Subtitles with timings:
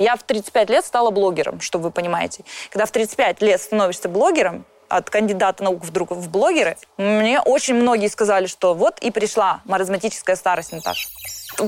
[0.00, 2.42] Я в 35 лет стала блогером, чтобы вы понимаете.
[2.70, 8.08] Когда в 35 лет становишься блогером, от кандидата наук вдруг в блогеры, мне очень многие
[8.08, 11.10] сказали, что вот и пришла маразматическая старость, Наташа.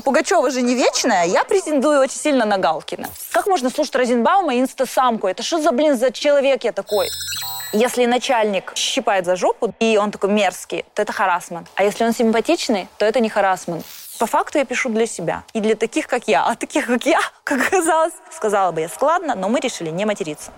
[0.02, 3.10] Пугачева же не вечная, я претендую очень сильно на Галкина.
[3.32, 5.28] Как можно слушать Розенбаума и инстасамку?
[5.28, 7.10] Это что за, блин, за человек я такой?
[7.74, 11.68] Если начальник щипает за жопу, и он такой мерзкий, то это харасмент.
[11.74, 13.84] А если он симпатичный, то это не харасмент.
[14.22, 15.42] По факту я пишу для себя.
[15.52, 16.46] И для таких, как я.
[16.46, 20.52] А таких, как я, как оказалось, сказала бы я складно, но мы решили не материться.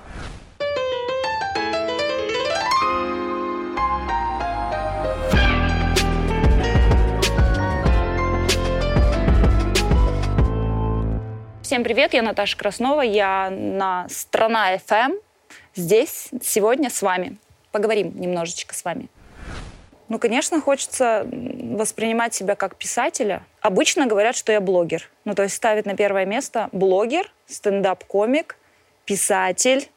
[11.62, 15.18] Всем привет, я Наташа Краснова, я на Страна FM.
[15.74, 17.38] Здесь сегодня с вами.
[17.72, 19.08] Поговорим немножечко с вами.
[20.10, 23.42] Ну, конечно, хочется воспринимать себя как писателя.
[23.64, 25.08] Обычно говорят, что я блогер.
[25.24, 28.58] Ну, то есть ставят на первое место блогер, стендап-комик,
[29.06, 29.88] писатель.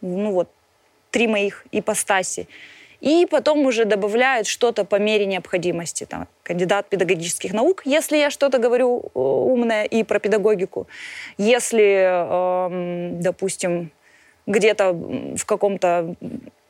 [0.00, 0.48] Ну, вот
[1.10, 2.48] три моих ипостаси.
[3.02, 6.06] И потом уже добавляют что-то по мере необходимости.
[6.06, 10.86] Там, кандидат педагогических наук, если я что-то говорю э, умное и про педагогику.
[11.36, 13.90] Если, э, допустим,
[14.46, 16.14] где-то в каком-то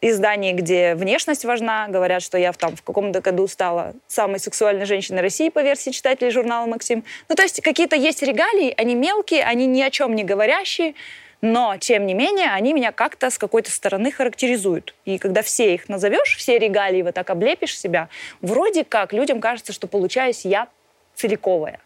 [0.00, 4.84] издании, где внешность важна, говорят, что я в, там, в каком-то году стала самой сексуальной
[4.84, 7.04] женщиной России по версии читателей журнала «Максим».
[7.28, 10.94] Ну, то есть какие-то есть регалии, они мелкие, они ни о чем не говорящие,
[11.40, 14.94] но, тем не менее, они меня как-то с какой-то стороны характеризуют.
[15.04, 18.08] И когда все их назовешь, все регалии вот так облепишь себя,
[18.40, 20.68] вроде как людям кажется, что получаюсь я
[21.14, 21.80] целиковая.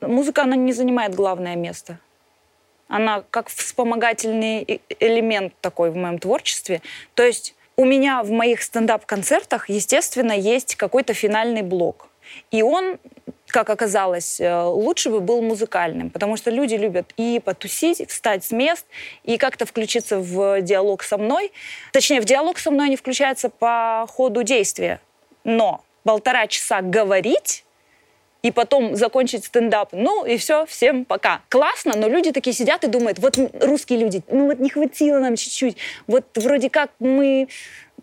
[0.00, 1.98] Музыка, она не занимает главное место.
[2.88, 6.82] Она как вспомогательный элемент такой в моем творчестве.
[7.14, 12.08] То есть у меня в моих стендап-концертах, естественно, есть какой-то финальный блок.
[12.50, 12.98] И он
[13.52, 18.50] как оказалось, э, лучше бы был музыкальным, потому что люди любят и потусить, встать с
[18.50, 18.86] мест,
[19.24, 21.52] и как-то включиться в диалог со мной.
[21.92, 25.00] Точнее, в диалог со мной они включаются по ходу действия.
[25.44, 27.61] Но полтора часа говорить
[28.42, 29.90] и потом закончить стендап.
[29.92, 31.40] Ну и все, всем пока.
[31.48, 35.36] Классно, но люди такие сидят и думают, вот русские люди, ну вот не хватило нам
[35.36, 35.76] чуть-чуть,
[36.06, 37.48] вот вроде как мы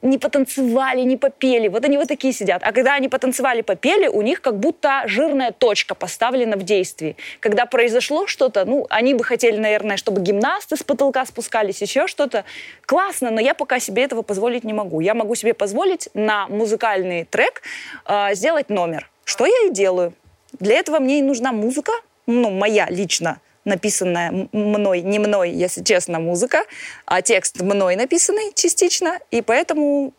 [0.02, 1.68] не потанцевали, не попели.
[1.68, 2.62] Вот они вот такие сидят.
[2.64, 7.18] А когда они потанцевали, попели, у них как будто жирная точка поставлена в действии.
[7.40, 12.46] Когда произошло что-то, ну, они бы хотели, наверное, чтобы гимнасты с потолка спускались, еще что-то.
[12.86, 15.02] Классно, но я пока себе этого позволить не могу.
[15.02, 17.62] Я могу себе позволить на музыкальный трек
[18.08, 19.10] э, сделать номер.
[19.26, 20.14] Что я и делаю.
[20.54, 21.92] Для этого мне и нужна музыка,
[22.26, 26.64] ну, моя лично, написанная мной, не мной, если честно, музыка,
[27.06, 30.14] а текст мной написанный частично, и поэтому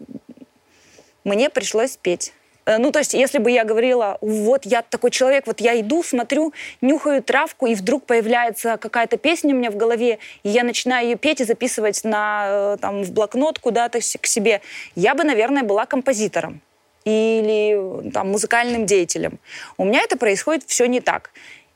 [1.25, 2.33] мне пришлось петь.
[2.67, 6.03] Э, ну, то есть, если бы я говорила, вот я такой человек, вот я иду,
[6.03, 11.09] смотрю, нюхаю травку, и вдруг появляется какая-то песня у меня в голове, и я начинаю
[11.09, 14.61] ее петь и записывать на, э, там, в блокнот куда-то к себе,
[14.95, 16.61] я бы, наверное, была композитором
[17.11, 19.39] или там, музыкальным деятелем.
[19.77, 21.31] У меня это происходит все не так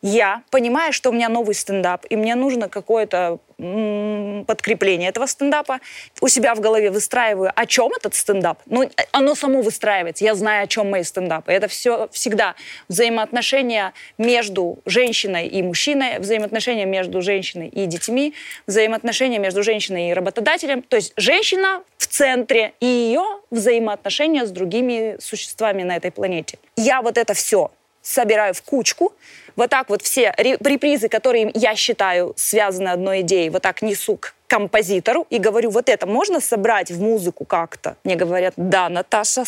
[0.04, 5.81] я, понимая, что у меня новый стендап, и мне нужно какое-то подкрепление этого стендапа,
[6.20, 8.59] у себя в голове выстраиваю, о чем этот стендап.
[8.66, 10.25] Ну, оно само выстраивается.
[10.25, 11.53] Я знаю, о чем мои стендапы.
[11.53, 12.54] Это все всегда
[12.88, 18.34] взаимоотношения между женщиной и мужчиной, взаимоотношения между женщиной и детьми,
[18.66, 20.82] взаимоотношения между женщиной и работодателем.
[20.82, 26.59] То есть женщина в центре и ее взаимоотношения с другими существами на этой планете.
[26.76, 27.70] Я вот это все
[28.04, 29.12] собираю в кучку,
[29.56, 34.34] вот так вот все репризы, которые я считаю связаны одной идеей, вот так несу к
[34.47, 37.97] композитору и говорю, вот это можно собрать в музыку как-то?
[38.04, 39.44] Мне говорят, да, Наташа,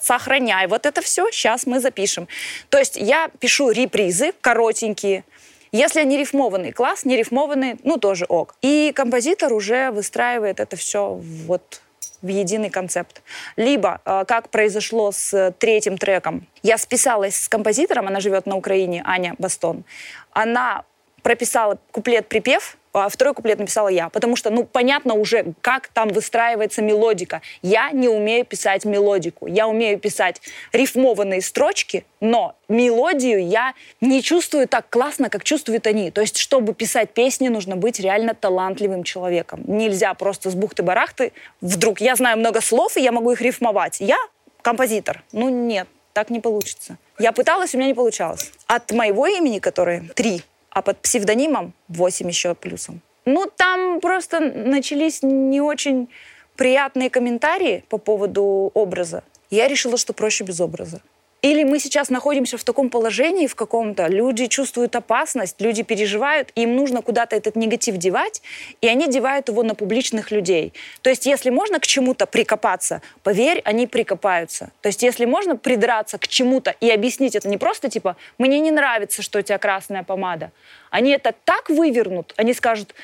[0.00, 2.26] сохраняй вот это все, сейчас мы запишем.
[2.68, 5.24] То есть я пишу репризы коротенькие,
[5.72, 8.56] если они рифмованные, класс, не рифмованные, ну тоже ок.
[8.62, 11.80] И композитор уже выстраивает это все вот
[12.22, 13.22] в единый концепт.
[13.56, 19.02] Либо, э, как произошло с третьим треком, я списалась с композитором, она живет на Украине,
[19.04, 19.84] Аня Бастон.
[20.32, 20.84] Она
[21.22, 27.42] прописала куплет-припев, второй куплет написала я, потому что, ну, понятно уже, как там выстраивается мелодика.
[27.62, 29.46] Я не умею писать мелодику.
[29.46, 30.40] Я умею писать
[30.72, 36.10] рифмованные строчки, но мелодию я не чувствую так классно, как чувствуют они.
[36.10, 39.62] То есть, чтобы писать песни, нужно быть реально талантливым человеком.
[39.66, 42.00] Нельзя просто с бухты-барахты вдруг.
[42.00, 44.00] Я знаю много слов, и я могу их рифмовать.
[44.00, 44.18] Я
[44.62, 45.22] композитор.
[45.32, 46.98] Ну, нет, так не получится.
[47.18, 48.50] Я пыталась, у меня не получалось.
[48.66, 53.00] От моего имени, которое три, а под псевдонимом 8 еще плюсом.
[53.26, 56.08] Ну, там просто начались не очень
[56.56, 59.22] приятные комментарии по поводу образа.
[59.50, 61.00] Я решила, что проще без образа.
[61.42, 66.76] Или мы сейчас находимся в таком положении в каком-то, люди чувствуют опасность, люди переживают, им
[66.76, 68.42] нужно куда-то этот негатив девать,
[68.82, 70.74] и они девают его на публичных людей.
[71.00, 74.70] То есть если можно к чему-то прикопаться, поверь, они прикопаются.
[74.82, 78.70] То есть если можно придраться к чему-то и объяснить это не просто типа «мне не
[78.70, 80.52] нравится, что у тебя красная помада»,
[80.90, 82.94] они это так вывернут, они скажут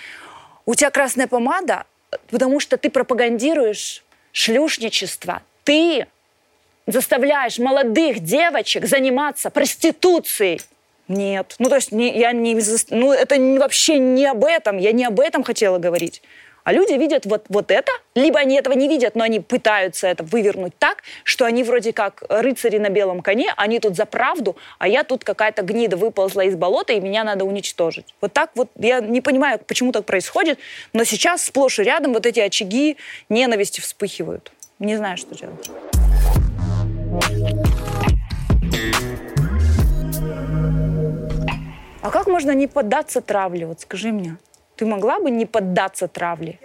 [0.67, 1.85] «у тебя красная помада,
[2.31, 6.07] потому что ты пропагандируешь шлюшничество, ты
[6.87, 10.61] заставляешь молодых девочек заниматься проституцией.
[11.09, 11.55] Нет.
[11.59, 12.59] Ну, то есть не, я не...
[12.91, 14.79] Ну, это вообще не об этом.
[14.79, 16.23] Я не об этом хотела говорить.
[16.67, 20.25] А люди видят вот, вот это, либо они этого не видят, но они пытаются это
[20.25, 24.89] вывернуть так, что они вроде как рыцари на белом коне, они тут за правду, а
[24.89, 28.07] я тут какая-то гнида выползла из болота, и меня надо уничтожить.
[28.21, 30.59] Вот так вот, я не понимаю, почему так происходит,
[30.93, 32.97] но сейчас сплошь и рядом вот эти очаги
[33.29, 34.51] ненависти вспыхивают.
[34.81, 35.71] Не знаю, что делать.
[42.03, 43.67] А как можно не поддаться травле?
[43.67, 44.37] Вот скажи мне.
[44.77, 46.59] Ты могла бы не поддаться травле?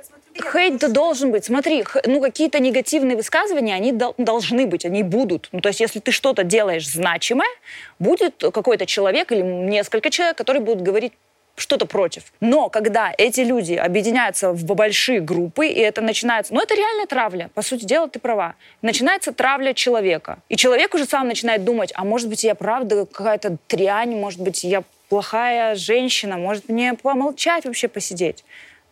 [0.53, 1.45] Хейт должен быть.
[1.45, 5.50] Смотри, ну какие-то негативные высказывания, они дол- должны быть, они будут.
[5.51, 7.50] Ну то есть если ты что-то делаешь значимое,
[8.00, 11.13] будет какой-то человек или несколько человек, которые будут говорить
[11.61, 12.33] что-то против.
[12.41, 16.53] Но когда эти люди объединяются в большие группы, и это начинается...
[16.53, 17.49] Ну, это реальная травля.
[17.53, 18.55] По сути дела, ты права.
[18.81, 20.39] Начинается травля человека.
[20.49, 24.63] И человек уже сам начинает думать, а может быть, я правда какая-то трянь, может быть,
[24.63, 28.43] я плохая женщина, может мне помолчать вообще, посидеть.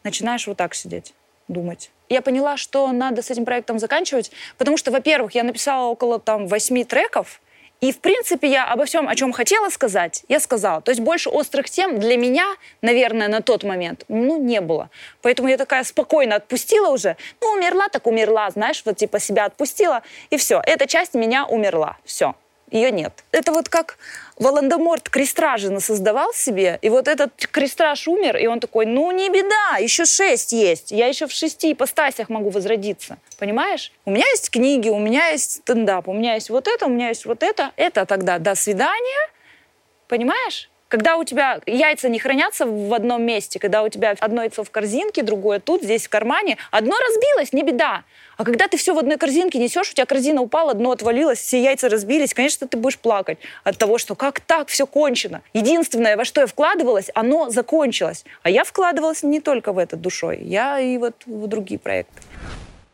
[0.03, 1.13] Начинаешь вот так сидеть,
[1.47, 1.91] думать.
[2.09, 6.47] Я поняла, что надо с этим проектом заканчивать, потому что, во-первых, я написала около там
[6.47, 7.41] восьми треков,
[7.81, 10.81] и, в принципе, я обо всем, о чем хотела сказать, я сказала.
[10.81, 12.45] То есть больше острых тем для меня,
[12.81, 14.89] наверное, на тот момент, ну, не было.
[15.21, 17.15] Поэтому я такая спокойно отпустила уже.
[17.39, 20.61] Ну, умерла так умерла, знаешь, вот типа себя отпустила, и все.
[20.65, 21.97] Эта часть меня умерла.
[22.03, 22.35] Все
[22.71, 23.13] ее нет.
[23.31, 23.97] Это вот как
[24.37, 29.77] Волан-де-Морт крестражина создавал себе, и вот этот крестраж умер, и он такой, ну не беда,
[29.79, 33.91] еще шесть есть, я еще в шести ипостасях могу возродиться, понимаешь?
[34.05, 37.09] У меня есть книги, у меня есть стендап, у меня есть вот это, у меня
[37.09, 39.29] есть вот это, это тогда до свидания,
[40.07, 40.68] понимаешь?
[40.89, 44.71] Когда у тебя яйца не хранятся в одном месте, когда у тебя одно яйцо в
[44.71, 48.03] корзинке, другое тут, здесь в кармане, одно разбилось, не беда.
[48.37, 51.61] А когда ты все в одной корзинке несешь, у тебя корзина упала, дно отвалилось, все
[51.61, 55.43] яйца разбились, конечно, ты будешь плакать от того, что как так, все кончено.
[55.53, 58.25] Единственное, во что я вкладывалась, оно закончилось.
[58.41, 62.19] А я вкладывалась не только в это душой, я и вот в другие проекты.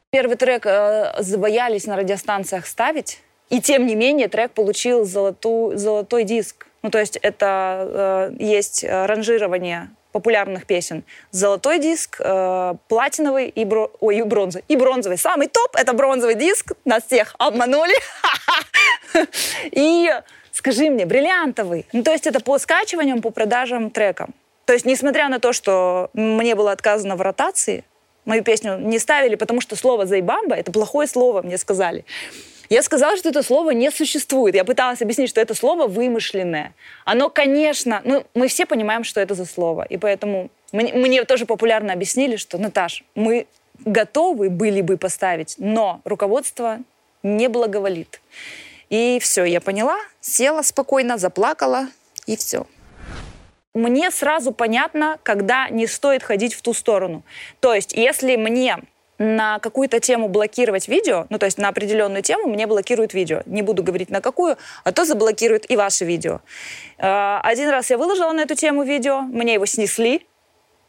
[0.10, 3.20] Первый трек э, забоялись на радиостанциях ставить,
[3.50, 6.68] и тем не менее трек получил золоту, золотой диск.
[6.86, 11.04] Ну, то есть это э, есть э, ранжирование популярных песен.
[11.32, 13.92] Золотой диск, э, платиновый и, бро...
[14.02, 14.64] Ой, и бронзовый.
[14.68, 15.18] И бронзовый.
[15.18, 16.74] Самый топ— это бронзовый диск.
[16.86, 17.96] Нас всех обманули.
[19.72, 20.12] И
[20.52, 21.88] скажи мне, бриллиантовый.
[21.92, 24.36] Ну, то есть это по скачиваниям, по продажам трекам.
[24.66, 27.84] То есть, несмотря на то, что мне было отказано в ротации,
[28.26, 32.06] мою песню не ставили, потому что слово «зайбамба»— это плохое слово, мне сказали.
[32.70, 34.56] Я сказала, что это слово не существует.
[34.56, 36.74] Я пыталась объяснить, что это слово вымышленное.
[37.06, 39.84] Оно, конечно, ну, мы все понимаем, что это за слово.
[39.84, 43.48] И поэтому мне, мне тоже популярно объяснили, что, Наташ, мы
[43.84, 46.80] готовы были бы поставить, но руководство
[47.24, 48.22] не благоволит.
[48.90, 51.88] И все, я поняла, села спокойно, заплакала,
[52.28, 52.68] и все.
[53.74, 57.24] Мне сразу понятно, когда не стоит ходить в ту сторону.
[57.60, 58.78] То есть, если мне
[59.18, 63.42] на какую-то тему блокировать видео, ну то есть на определенную тему мне блокируют видео.
[63.46, 66.42] Не буду говорить на какую, а то заблокируют и ваше видео.
[66.98, 70.26] Э, один раз я выложила на эту тему видео, мне его снесли.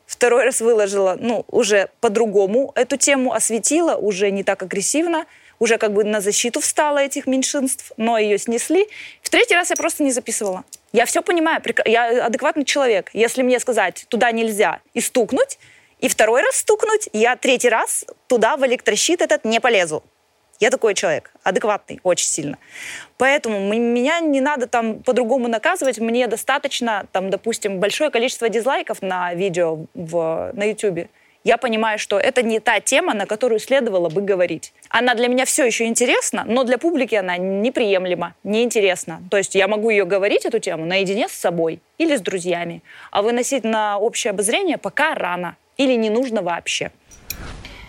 [0.07, 5.27] Второй раз выложила, ну, уже по-другому эту тему осветила, уже не так агрессивно,
[5.59, 8.87] уже как бы на защиту встала этих меньшинств, но ее снесли.
[9.23, 10.65] В третий раз я просто не записывала.
[10.93, 13.11] Я все понимаю, я адекватный человек.
[13.13, 15.59] Если мне сказать, туда нельзя, и стукнуть,
[16.01, 20.03] и второй раз стукнуть, я третий раз туда в электрощит этот не полезу.
[20.59, 22.59] Я такой человек, адекватный, очень сильно.
[23.19, 25.99] Поэтому меня не надо там по-другому наказывать.
[25.99, 31.09] Мне достаточно, там, допустим, большое количество дизлайков на видео в, на YouTube.
[31.45, 34.73] Я понимаю, что это не та тема, на которую следовало бы говорить.
[34.89, 39.21] Она для меня все еще интересна, но для публики она неприемлема, неинтересна.
[39.31, 42.83] То есть я могу ее говорить, эту тему, наедине с собой или с друзьями.
[43.11, 46.93] А выносить на общее обозрение пока рано или не нужно вообще.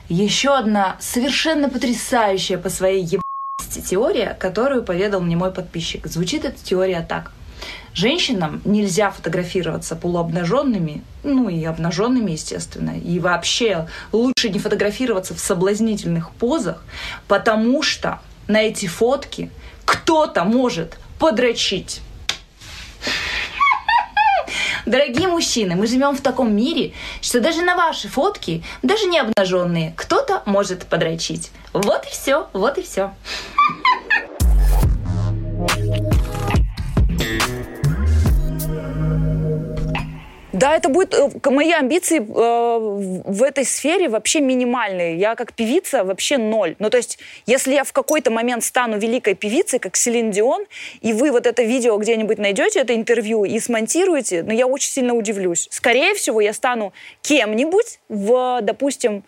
[0.09, 6.07] Еще одна совершенно потрясающая по своей ебаности теория, которую поведал мне мой подписчик.
[6.07, 7.33] Звучит эта теория так.
[7.93, 12.97] Женщинам нельзя фотографироваться полуобнаженными, ну и обнаженными, естественно.
[12.97, 16.83] И вообще лучше не фотографироваться в соблазнительных позах,
[17.27, 19.49] потому что на эти фотки
[19.83, 22.01] кто-то может подрочить.
[24.87, 29.93] Дорогие мужчины, мы живем в таком мире, что даже на ваши фотки, даже не обнаженные,
[29.97, 31.51] кто-то может подрочить.
[31.73, 33.11] Вот и все, вот и все.
[40.57, 41.13] Да, это будет...
[41.13, 42.21] э, Мои амбиции э,
[43.31, 45.17] в этой сфере вообще минимальные.
[45.17, 46.75] Я как певица вообще ноль.
[46.79, 50.65] Ну, то есть, если я в какой-то момент стану великой певицей, как Селин Дион,
[51.01, 55.13] и вы вот это видео где-нибудь найдете, это интервью, и смонтируете, ну, я очень сильно
[55.13, 55.67] удивлюсь.
[55.69, 59.23] Скорее всего, я стану кем-нибудь в, допустим,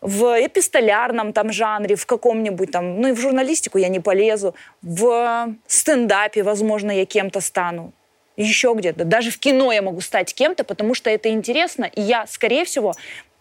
[0.00, 5.54] в эпистолярном там жанре, в каком-нибудь там, ну и в журналистику я не полезу, в
[5.66, 7.92] стендапе, возможно, я кем-то стану
[8.36, 9.04] еще где-то.
[9.04, 11.84] Даже в кино я могу стать кем-то, потому что это интересно.
[11.84, 12.94] И я, скорее всего,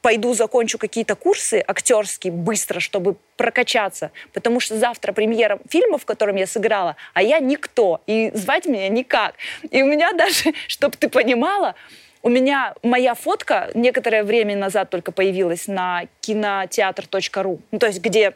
[0.04, 4.12] пойду закончу какие-то курсы актерские быстро, чтобы прокачаться.
[4.34, 8.02] Потому что завтра премьера фильма, в котором я сыграла, а я никто.
[8.06, 9.36] И звать меня никак.
[9.72, 11.76] И у меня даже, чтобы ты понимала,
[12.22, 17.62] у меня моя фотка некоторое время назад только появилась на кинотеатр.ру.
[17.72, 18.34] Ну, то есть где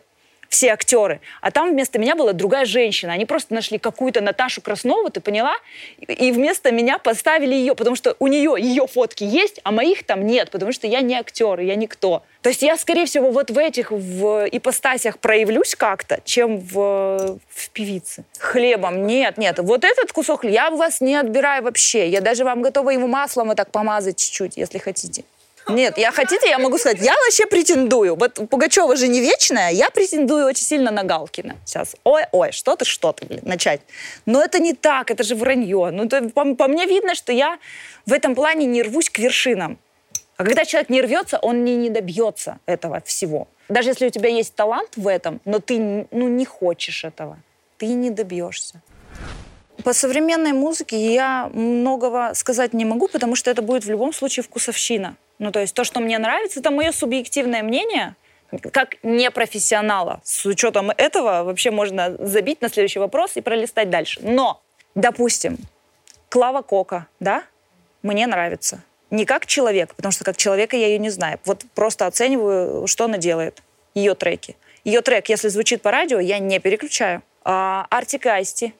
[0.50, 1.20] все актеры.
[1.42, 3.13] А там вместо меня была другая женщина.
[3.13, 5.56] Они просто нашли какую-то Наташу Краснову, ты поняла?
[6.00, 10.25] И- вместо меня поставили ее, потому что у нее ее фотки есть, а моих там
[10.25, 12.24] нет, потому что я не актер, я никто.
[12.42, 17.70] То есть я, скорее всего, вот в этих в ипостасях проявлюсь как-то, чем в, в
[17.72, 18.24] певице.
[18.39, 19.06] Хлебом.
[19.06, 19.60] Нет, нет.
[19.60, 22.08] Вот этот кусок я вас не отбираю вообще.
[22.10, 25.24] Я даже вам готова его маслом вот так помазать чуть-чуть, если хотите.
[25.70, 28.16] Нет, я хотите, я могу сказать, я вообще претендую.
[28.16, 31.58] Вот Пугачева же не вечная, я претендую очень сильно на Галкина.
[31.66, 33.82] Сейчас, ой, ой, что-то, что-то, блин, начать.
[34.26, 35.90] Но это не так, это же вранье.
[35.92, 37.60] Ну, то по, по мне видно, что я
[38.06, 39.78] в этом плане не рвусь к вершинам.
[40.38, 43.48] А когда человек не рвется, он не, не добьется этого всего.
[43.70, 47.40] Даже если у тебя есть талант в этом, но ты ну, не хочешь этого,
[47.78, 48.82] ты не добьешься.
[49.84, 54.44] По современной музыке я многого сказать не могу, потому что это будет в любом случае
[54.44, 55.16] вкусовщина.
[55.39, 58.15] Ну, то есть то, что мне нравится, это мое субъективное мнение,
[58.72, 60.22] как непрофессионала.
[60.24, 64.20] С учетом этого вообще можно забить на следующий вопрос и пролистать дальше.
[64.24, 64.62] Но,
[64.96, 65.58] допустим,
[66.29, 67.44] Клава Кока, да,
[68.01, 68.84] мне нравится.
[69.10, 71.39] Не как человек, потому что как человека я ее не знаю.
[71.46, 73.62] Вот просто оцениваю, что она делает,
[73.94, 74.56] ее треки.
[74.84, 77.22] Ее трек, если звучит по радио, я не переключаю.
[77.44, 78.74] А Артик Асти,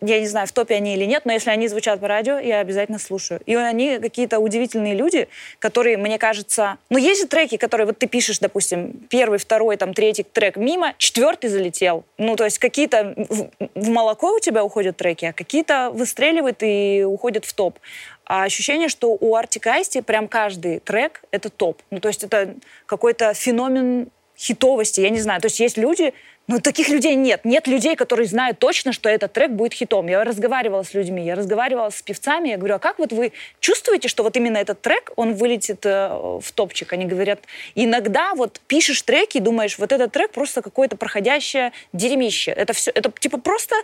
[0.00, 2.60] я не знаю, в топе они или нет, но если они звучат по радио, я
[2.60, 3.40] обязательно слушаю.
[3.46, 5.28] И они какие-то удивительные люди,
[5.58, 6.78] которые, мне кажется...
[6.90, 10.94] Ну, есть же треки, которые вот ты пишешь, допустим, первый, второй, там, третий трек мимо,
[10.98, 12.04] четвертый залетел.
[12.18, 17.04] Ну, то есть какие-то в, в молоко у тебя уходят треки, а какие-то выстреливают и
[17.06, 17.78] уходят в топ.
[18.24, 21.80] А ощущение, что у Артик Асти прям каждый трек— это топ.
[21.90, 22.54] Ну, то есть это
[22.86, 25.40] какой-то феномен хитовости, я не знаю.
[25.40, 26.12] То есть есть люди,
[26.46, 27.44] но таких людей нет.
[27.44, 30.06] Нет людей, которые знают точно, что этот трек будет хитом.
[30.06, 34.08] Я разговаривала с людьми, я разговаривала с певцами, я говорю, а как вот вы чувствуете,
[34.08, 36.92] что вот именно этот трек, он вылетит э, в топчик?
[36.92, 37.40] Они говорят,
[37.74, 42.52] иногда вот пишешь треки, думаешь, вот этот трек просто какое-то проходящее дерьмище.
[42.52, 43.74] Это все, это типа просто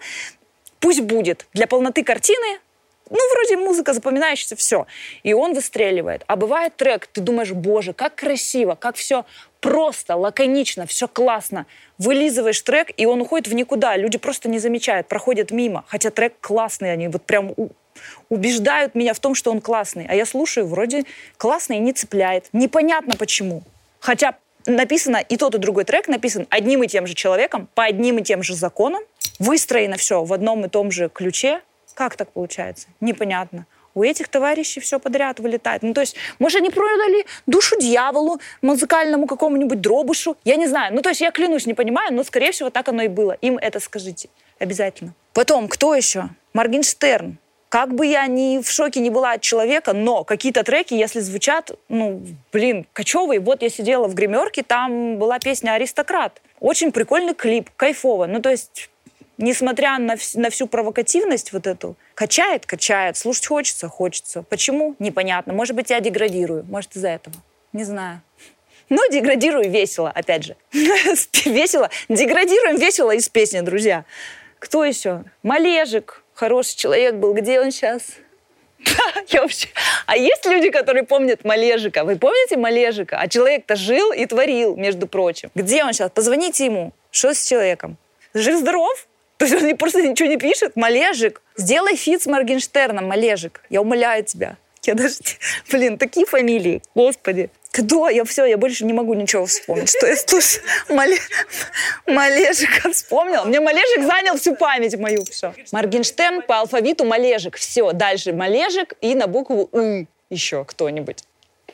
[0.78, 1.46] пусть будет.
[1.52, 2.60] Для полноты картины
[3.12, 4.86] ну, вроде музыка запоминающаяся, все.
[5.22, 6.24] И он выстреливает.
[6.26, 9.24] А бывает трек, ты думаешь, боже, как красиво, как все
[9.60, 11.66] просто, лаконично, все классно.
[11.98, 13.96] Вылизываешь трек, и он уходит в никуда.
[13.96, 15.84] Люди просто не замечают, проходят мимо.
[15.86, 17.54] Хотя трек классный, они вот прям
[18.28, 20.06] убеждают меня в том, что он классный.
[20.08, 21.04] А я слушаю, вроде
[21.36, 22.48] классный и не цепляет.
[22.52, 23.62] Непонятно почему.
[24.00, 28.18] Хотя написано и тот, и другой трек написан одним и тем же человеком, по одним
[28.18, 29.02] и тем же законам.
[29.38, 31.60] Выстроено все в одном и том же ключе.
[31.94, 32.88] Как так получается?
[33.00, 33.66] Непонятно.
[33.94, 35.82] У этих товарищей все подряд вылетает.
[35.82, 40.36] Ну, то есть, может, они продали душу дьяволу, музыкальному какому-нибудь дробушу.
[40.44, 40.94] Я не знаю.
[40.94, 43.32] Ну, то есть, я клянусь, не понимаю, но, скорее всего, так оно и было.
[43.42, 44.30] Им это скажите.
[44.58, 45.14] Обязательно.
[45.34, 46.30] Потом, кто еще?
[46.54, 47.38] Моргенштерн.
[47.68, 51.70] Как бы я ни в шоке не была от человека, но какие-то треки, если звучат,
[51.88, 52.22] ну,
[52.52, 53.40] блин, кочевые.
[53.40, 56.42] Вот я сидела в гримерке, там была песня «Аристократ».
[56.60, 58.26] Очень прикольный клип, кайфово.
[58.26, 58.90] Ну, то есть,
[59.38, 64.42] несмотря на, вс- на всю провокативность вот эту, качает, качает, слушать хочется, хочется.
[64.42, 64.94] Почему?
[64.98, 65.52] Непонятно.
[65.52, 66.64] Может быть, я деградирую.
[66.68, 67.36] Может, из-за этого.
[67.72, 68.20] Не знаю.
[68.88, 70.56] Но деградирую весело, опять же.
[70.72, 71.88] Весело.
[72.10, 74.04] Деградируем весело из песни, друзья.
[74.58, 75.24] Кто еще?
[75.42, 76.22] Малежик.
[76.34, 77.32] Хороший человек был.
[77.32, 78.02] Где он сейчас?
[79.28, 79.68] Я вообще...
[80.06, 82.04] А есть люди, которые помнят Малежика?
[82.04, 83.18] Вы помните Малежика?
[83.18, 85.50] А человек-то жил и творил, между прочим.
[85.54, 86.10] Где он сейчас?
[86.10, 86.92] Позвоните ему.
[87.10, 87.96] Что с человеком?
[88.34, 89.06] Жив-здоров?
[89.42, 90.76] То есть он не- просто ничего не пишет?
[90.76, 91.42] Малежик.
[91.56, 93.60] Сделай фит с Моргенштерном, Малежик.
[93.70, 94.56] Я умоляю тебя.
[94.84, 95.16] Я даже...
[95.72, 96.80] Блин, такие фамилии.
[96.94, 97.50] Господи.
[97.76, 99.88] Да, я все, я больше не могу ничего вспомнить.
[99.88, 100.62] Что я слушаю?
[100.90, 101.18] Мале...
[102.06, 103.42] Малежика вспомнила.
[103.42, 105.24] Мне Малежик занял всю память мою.
[105.24, 105.52] Все.
[105.72, 107.56] Моргенштерн по алфавиту Малежик.
[107.56, 111.24] Все, дальше Малежик и на букву «ы» еще кто-нибудь.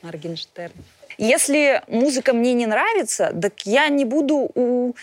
[0.01, 0.73] Моргенштерн.
[1.19, 4.95] Если музыка мне не нравится, так я не буду у,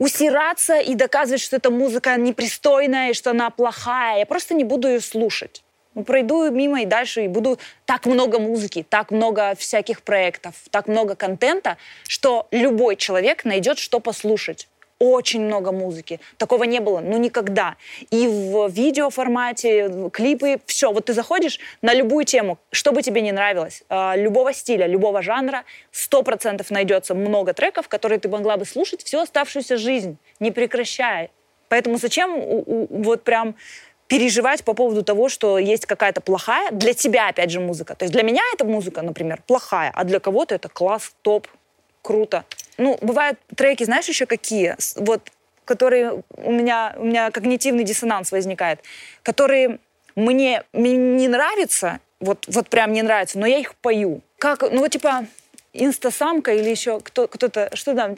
[0.00, 4.18] усираться и доказывать, что эта музыка непристойная и что она плохая.
[4.18, 5.62] Я просто не буду ее слушать.
[5.94, 10.88] Ну, пройду мимо и дальше, и буду так много музыки, так много всяких проектов, так
[10.88, 11.76] много контента,
[12.08, 14.68] что любой человек найдет, что послушать
[15.00, 16.20] очень много музыки.
[16.36, 17.76] Такого не было, ну никогда.
[18.10, 20.92] И в видеоформате, клипы, все.
[20.92, 25.22] Вот ты заходишь на любую тему, что бы тебе не нравилось, а, любого стиля, любого
[25.22, 30.50] жанра, сто процентов найдется много треков, которые ты могла бы слушать всю оставшуюся жизнь, не
[30.50, 31.30] прекращая.
[31.68, 33.54] Поэтому зачем вот прям
[34.10, 37.94] переживать по поводу того, что есть какая-то плохая для тебя, опять же, музыка.
[37.94, 41.46] То есть для меня эта музыка, например, плохая, а для кого-то это класс, топ,
[42.02, 42.44] круто.
[42.78, 44.76] Ну, бывают треки, знаешь, еще какие?
[44.96, 45.22] Вот
[45.64, 48.80] которые у меня, у меня когнитивный диссонанс возникает,
[49.22, 49.78] которые
[50.16, 54.20] мне, мне не нравятся, вот, вот прям не нравятся, но я их пою.
[54.38, 55.26] Как, ну вот типа
[55.72, 58.16] инстасамка или еще кто, кто-то, что там,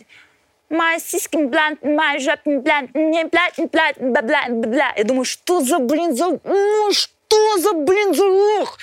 [0.70, 5.26] My сиськин блант, my жопин блант, не блядь, не блядь, бла бла бла Я думаю,
[5.26, 6.40] что за, блин, за...
[6.42, 8.24] Ну, что за, блин, за...
[8.24, 8.78] Ох!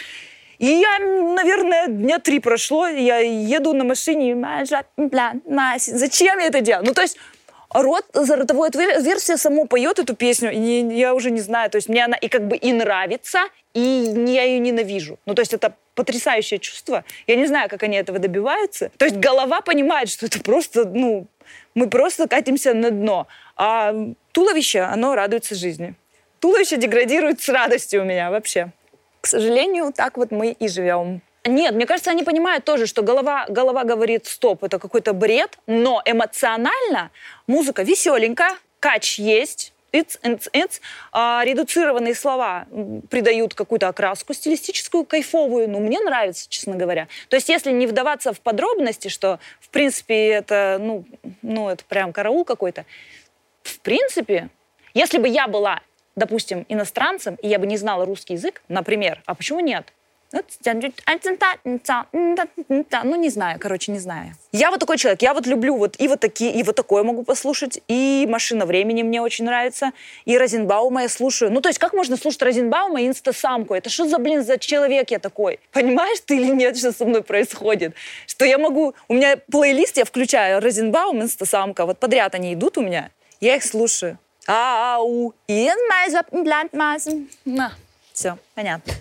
[0.59, 4.35] И я, наверное, дня три прошло, я еду на машине.
[5.77, 6.85] Зачем я это делаю?
[6.85, 7.17] Ну, то есть
[7.73, 12.03] рот, ротовая версия само поет эту песню, и я уже не знаю, то есть мне
[12.03, 13.39] она и как бы и нравится,
[13.73, 13.79] и
[14.27, 15.17] я ее ненавижу.
[15.25, 17.03] Ну, то есть это потрясающее чувство.
[17.27, 18.91] Я не знаю, как они этого добиваются.
[18.97, 21.27] То есть голова понимает, что это просто, ну,
[21.73, 23.27] мы просто катимся на дно.
[23.55, 23.93] А
[24.31, 25.95] туловище, оно радуется жизни.
[26.39, 28.71] Туловище деградирует с радостью у меня вообще.
[29.21, 31.21] К сожалению, так вот мы и живем.
[31.45, 36.01] Нет, мне кажется, они понимают тоже, что голова, голова говорит стоп, это какой-то бред, но
[36.05, 37.11] эмоционально
[37.47, 42.67] музыка веселенькая, кач есть, it's, it's, it's, а, редуцированные слова
[43.09, 45.69] придают какую-то окраску стилистическую, кайфовую.
[45.69, 47.07] Ну, мне нравится, честно говоря.
[47.29, 51.05] То есть, если не вдаваться в подробности, что, в принципе, это, ну,
[51.41, 52.85] ну это прям караул какой-то,
[53.63, 54.49] в принципе,
[54.93, 55.81] если бы я была,
[56.19, 59.93] допустим, иностранцем, и я бы не знала русский язык, например, а почему нет?
[63.03, 64.35] Ну, не знаю, короче, не знаю.
[64.51, 67.23] Я вот такой человек, я вот люблю вот и вот такие, и вот такое могу
[67.23, 69.91] послушать, и «Машина времени» мне очень нравится,
[70.25, 71.51] и Розенбаума я слушаю.
[71.51, 73.73] Ну, то есть как можно слушать Розенбаума и инстасамку?
[73.73, 75.59] Это что за, блин, за человек я такой?
[75.71, 77.95] Понимаешь ты или нет, что со мной происходит?
[78.27, 78.93] Что я могу...
[79.07, 83.09] У меня плейлист, я включаю Розенбаум, инстасамка, вот подряд они идут у меня,
[83.41, 84.19] я их слушаю.
[84.47, 85.33] Ау,
[87.45, 87.73] на,
[88.13, 88.93] все, понятно.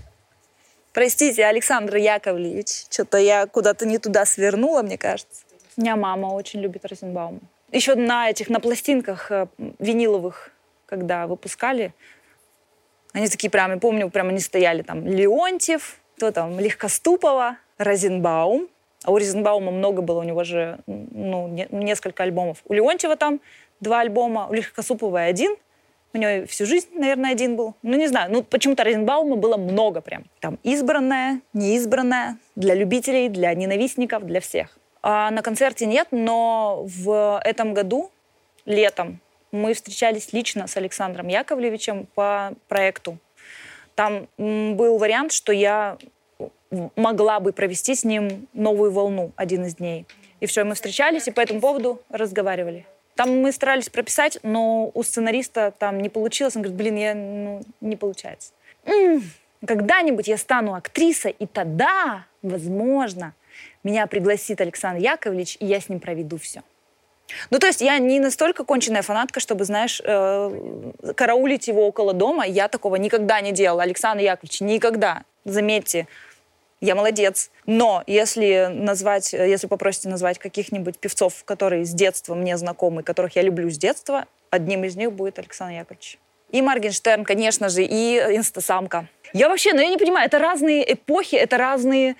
[0.92, 5.42] Простите, Александр Яковлевич, что-то я куда-то не туда свернула, мне кажется.
[5.76, 7.40] У меня мама очень любит Розенбаума.
[7.70, 9.46] Еще на этих, на пластинках э,
[9.78, 10.50] виниловых,
[10.86, 11.92] когда выпускали,
[13.12, 18.68] они такие прям, я помню, прям они стояли там Леонтьев, кто там, Легкоступова, Розенбаум.
[19.04, 22.58] А у Розенбаума много было, у него же ну, не, несколько альбомов.
[22.64, 23.40] У Леонтьева там
[23.80, 25.56] два альбома, у Легкоступовой один–
[26.14, 27.74] у нее всю жизнь, наверное, один был.
[27.82, 28.32] Ну, не знаю.
[28.32, 30.24] Ну, почему-то Розенбаума было много прям.
[30.40, 34.78] Там избранная, неизбранная, для любителей, для ненавистников, для всех.
[35.02, 38.10] А на концерте нет, но в этом году,
[38.64, 39.20] летом,
[39.52, 43.18] мы встречались лично с Александром Яковлевичем по проекту.
[43.94, 45.98] Там был вариант, что я
[46.96, 50.06] могла бы провести с ним новую волну один из дней.
[50.40, 52.86] И все, мы встречались и по этому поводу разговаривали.
[53.18, 56.54] Там мы старались прописать, но у сценариста там не получилось.
[56.54, 58.52] Он говорит, блин, я, ну, не получается.
[58.84, 59.24] М-м,
[59.66, 63.34] когда-нибудь я стану актрисой, и тогда, возможно,
[63.82, 66.62] меня пригласит Александр Яковлевич, и я с ним проведу все.
[67.50, 72.46] Ну, то есть я не настолько конченная фанатка, чтобы, знаешь, э, караулить его около дома.
[72.46, 73.82] Я такого никогда не делала.
[73.82, 75.24] Александр Яковлевич, никогда.
[75.44, 76.06] Заметьте,
[76.80, 77.50] я молодец.
[77.66, 83.42] Но если назвать, если попросите назвать каких-нибудь певцов, которые с детства мне знакомы, которых я
[83.42, 86.18] люблю с детства, одним из них будет Александр Яковлевич.
[86.50, 89.08] И Маргенштерн, конечно же, и Инстасамка.
[89.34, 92.16] Я вообще, ну я не понимаю, это разные эпохи, это разные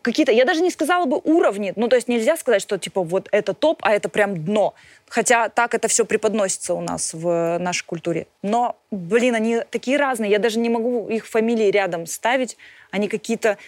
[0.00, 3.28] какие-то, я даже не сказала бы уровни, ну то есть нельзя сказать, что типа вот
[3.30, 4.74] это топ, а это прям дно.
[5.08, 8.26] Хотя так это все преподносится у нас в нашей культуре.
[8.42, 12.56] Но, блин, они такие разные, я даже не могу их фамилии рядом ставить.
[12.90, 13.58] Они какие-то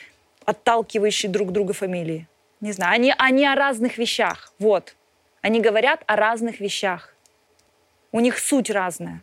[0.51, 2.29] отталкивающие друг друга фамилии.
[2.61, 4.53] Не знаю, они, они о разных вещах.
[4.59, 4.95] Вот.
[5.43, 7.15] Они говорят о разных вещах.
[8.13, 9.23] У них суть разная.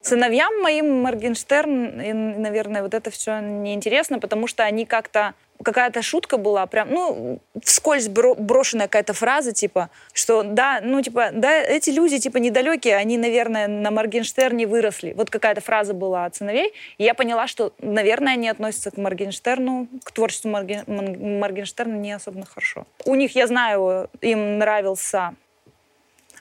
[0.00, 6.36] Сыновьям моим Моргенштерн, и, наверное, вот это все неинтересно, потому что они как-то какая-то шутка
[6.36, 11.90] была, прям, ну, вскользь бро- брошенная какая-то фраза, типа, что, да, ну, типа, да, эти
[11.90, 15.12] люди, типа, недалекие, они, наверное, на Моргенштерне выросли.
[15.12, 19.88] Вот какая-то фраза была от сыновей, и я поняла, что, наверное, они относятся к Моргенштерну,
[20.04, 22.86] к творчеству Морген, Моргенштерна не особенно хорошо.
[23.04, 25.34] У них, я знаю, им нравился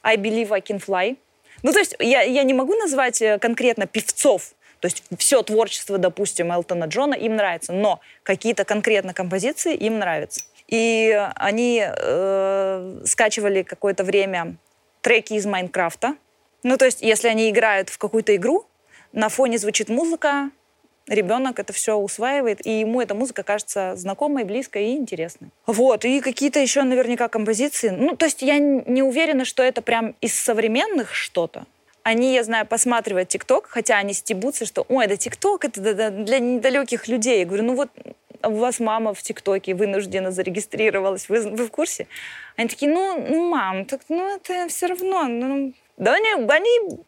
[0.04, 1.18] I Believe I Can Fly.
[1.62, 5.98] Ну, то есть я, я не могу назвать э, конкретно певцов, то есть все творчество,
[5.98, 10.42] допустим, Элтона Джона им нравится, но какие-то конкретно композиции им нравятся.
[10.68, 14.56] И они э, скачивали какое-то время
[15.02, 16.16] треки из Майнкрафта.
[16.64, 18.66] Ну, то есть, если они играют в какую-то игру,
[19.12, 20.52] на фоне звучит музыка,
[21.08, 25.50] ребенок это все усваивает, и ему эта музыка кажется знакомой, близкой и интересной.
[25.66, 27.90] Вот, и какие-то еще наверняка композиции.
[27.90, 31.66] Ну, то есть я не уверена, что это прям из современных что-то.
[32.10, 37.08] Они, я знаю, посматривают ТикТок, хотя они стебутся, что «Ой, да ТикТок это для недалеких
[37.08, 37.42] людей».
[37.42, 37.92] Я говорю, ну вот
[38.42, 42.08] у вас мама в ТикТоке вынуждена зарегистрировалась, вы, вы в курсе?
[42.58, 45.28] Они такие, ну, ну мам, так, ну это все равно.
[45.28, 47.00] Ну, да они, они...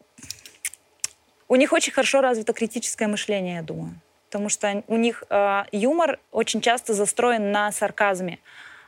[1.48, 3.94] У них очень хорошо развито критическое мышление, я думаю.
[4.30, 8.38] Потому что у них э, юмор очень часто застроен на сарказме.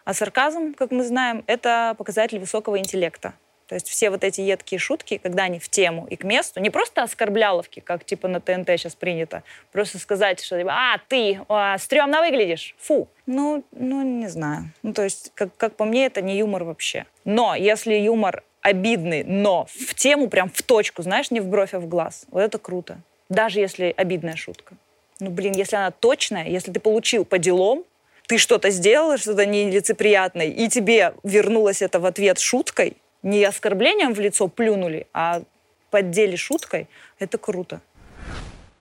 [0.05, 3.35] А сарказм, как мы знаем, это показатель высокого интеллекта.
[3.68, 6.70] То есть все вот эти едкие шутки, когда они в тему и к месту, не
[6.70, 11.79] просто оскорбляловки, как типа на ТНТ сейчас принято, просто сказать, что типа, а, ты а,
[11.79, 13.09] стрёмно выглядишь, фу.
[13.27, 14.70] Ну, ну, не знаю.
[14.83, 17.07] Ну, то есть, как, как по мне, это не юмор вообще.
[17.24, 21.81] Но если юмор обидный, но в тему, прям в точку, знаешь, не в бровь, а
[21.81, 22.98] в глаз, вот это круто.
[23.29, 24.74] Даже если обидная шутка.
[25.20, 27.85] Ну, блин, если она точная, если ты получил по делам,
[28.27, 34.21] ты что-то сделал, что-то нелицеприятное, и тебе вернулось это в ответ шуткой, не оскорблением в
[34.21, 35.43] лицо плюнули, а
[35.91, 37.81] поддели шуткой, это круто.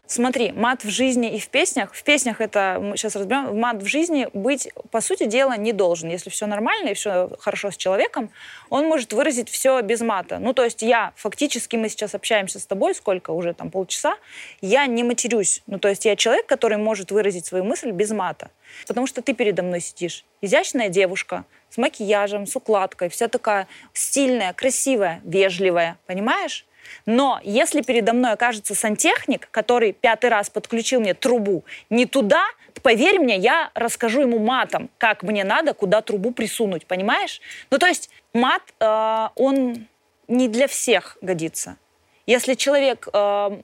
[0.05, 1.93] Смотри, мат в жизни и в песнях.
[1.93, 6.09] В песнях это, мы сейчас разберем, мат в жизни быть, по сути дела, не должен.
[6.09, 8.29] Если все нормально и все хорошо с человеком,
[8.69, 10.39] он может выразить все без мата.
[10.39, 14.17] Ну, то есть я, фактически, мы сейчас общаемся с тобой, сколько уже, там, полчаса,
[14.61, 15.63] я не матерюсь.
[15.67, 18.51] Ну, то есть я человек, который может выразить свою мысль без мата.
[18.85, 20.25] Потому что ты передо мной сидишь.
[20.41, 26.65] Изящная девушка, с макияжем, с укладкой, вся такая стильная, красивая, вежливая, понимаешь?
[27.05, 32.43] Но если передо мной окажется сантехник, который пятый раз подключил мне трубу не туда,
[32.81, 37.41] поверь мне, я расскажу ему матом, как мне надо, куда трубу присунуть, понимаешь?
[37.71, 39.87] Ну, то есть мат, э, он
[40.27, 41.77] не для всех годится.
[42.25, 43.61] Если человек э,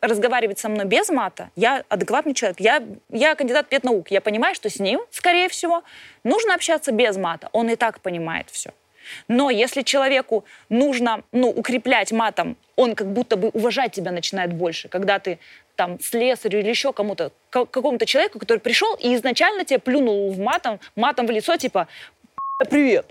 [0.00, 4.68] разговаривает со мной без мата, я адекватный человек, я, я кандидат педнаук, я понимаю, что
[4.68, 5.82] с ним, скорее всего,
[6.22, 7.48] нужно общаться без мата.
[7.52, 8.72] Он и так понимает все.
[9.28, 14.88] Но если человеку нужно ну, укреплять матом, он как будто бы уважать тебя начинает больше,
[14.88, 15.38] когда ты
[15.76, 20.80] там слесарю или еще кому-то, какому-то человеку, который пришел и изначально тебе плюнул в матом,
[20.96, 21.88] матом в лицо, типа
[22.70, 23.06] «Привет».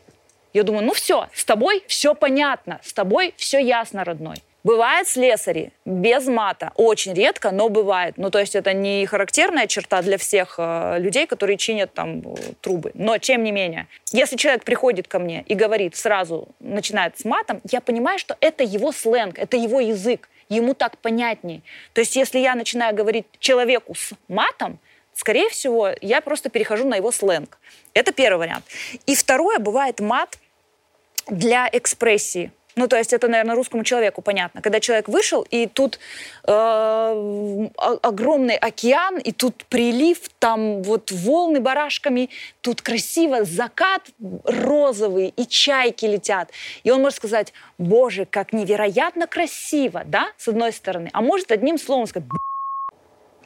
[0.53, 4.37] Я думаю, ну все, с тобой все понятно, с тобой все ясно, родной.
[4.63, 6.71] Бывают слесари без мата.
[6.75, 8.13] Очень редко, но бывает.
[8.17, 12.35] Ну, то есть это не характерная черта для всех э, людей, которые чинят там э,
[12.61, 12.91] трубы.
[12.93, 17.59] Но, тем не менее, если человек приходит ко мне и говорит сразу, начинает с матом,
[17.69, 20.29] я понимаю, что это его сленг, это его язык.
[20.47, 21.61] Ему так понятней.
[21.91, 24.79] То есть если я начинаю говорить человеку с матом,
[25.13, 27.59] скорее всего, я просто перехожу на его сленг.
[27.93, 28.63] Это первый вариант.
[29.07, 30.37] И второе, бывает мат
[31.27, 32.51] для экспрессии.
[32.75, 34.61] Ну, то есть это, наверное, русскому человеку понятно.
[34.61, 35.99] Когда человек вышел, и тут
[36.45, 42.29] э, огромный океан, и тут прилив, там вот волны барашками,
[42.61, 44.09] тут красиво закат
[44.43, 46.49] розовый, и чайки летят.
[46.83, 51.09] И он может сказать, боже, как невероятно красиво, да, с одной стороны.
[51.13, 52.27] А может одним словом сказать,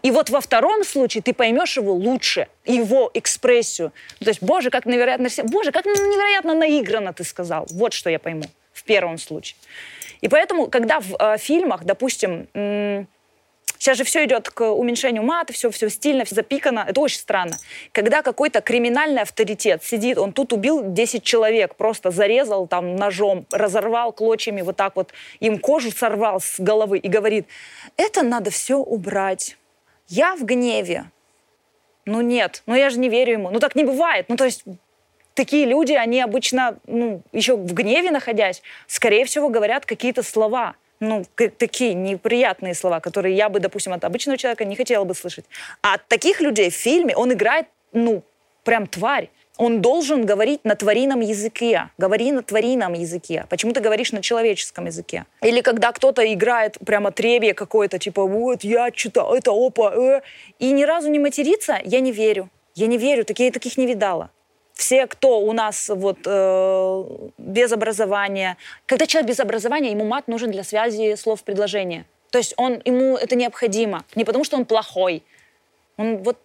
[0.04, 3.92] и вот во втором случае ты поймешь его лучше, его экспрессию.
[4.20, 7.68] То есть, боже, как невероятно, боже, как невероятно наигранно ты сказал.
[7.72, 8.44] Вот что я пойму
[8.88, 9.56] первом случае.
[10.21, 12.47] И поэтому, когда в э, фильмах, допустим,
[13.80, 16.86] Сейчас же все идет к уменьшению мата, все, все стильно, все запикано.
[16.88, 17.58] Это очень странно.
[17.91, 24.12] Когда какой-то криминальный авторитет сидит, он тут убил 10 человек, просто зарезал там ножом, разорвал
[24.13, 27.47] клочьями вот так вот, им кожу сорвал с головы и говорит,
[27.97, 29.58] это надо все убрать.
[30.08, 31.12] Я в гневе.
[32.06, 33.52] Ну нет, ну я же не верю ему.
[33.52, 34.26] Ну так не бывает.
[34.28, 34.63] Ну то есть
[35.38, 41.23] такие люди, они обычно, ну, еще в гневе находясь, скорее всего, говорят какие-то слова, ну,
[41.36, 45.45] такие неприятные слова, которые я бы, допустим, от обычного человека не хотела бы слышать.
[45.82, 48.23] А от таких людей в фильме он играет, ну,
[48.63, 49.30] прям тварь.
[49.58, 51.89] Он должен говорить на тварином языке.
[51.97, 53.45] Говори на тварином языке.
[53.50, 55.26] Почему ты говоришь на человеческом языке?
[55.41, 60.21] Или когда кто-то играет прямо требие какое-то, типа, вот, я что-то, это опа, э,
[60.60, 62.50] и ни разу не матерится, я не верю.
[62.76, 64.30] Я не верю, такие таких не видала.
[64.78, 67.04] Все, кто у нас вот э,
[67.40, 72.06] без образования, когда человек без образования, ему мат нужен для связи слов предложения.
[72.30, 74.06] То есть он, ему это необходимо.
[74.13, 75.24] Не потому, что он плохой.
[75.98, 76.38] Он вот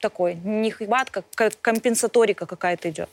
[0.00, 1.24] такой, не мат, как,
[1.60, 3.08] компенсаторика какая-то идет.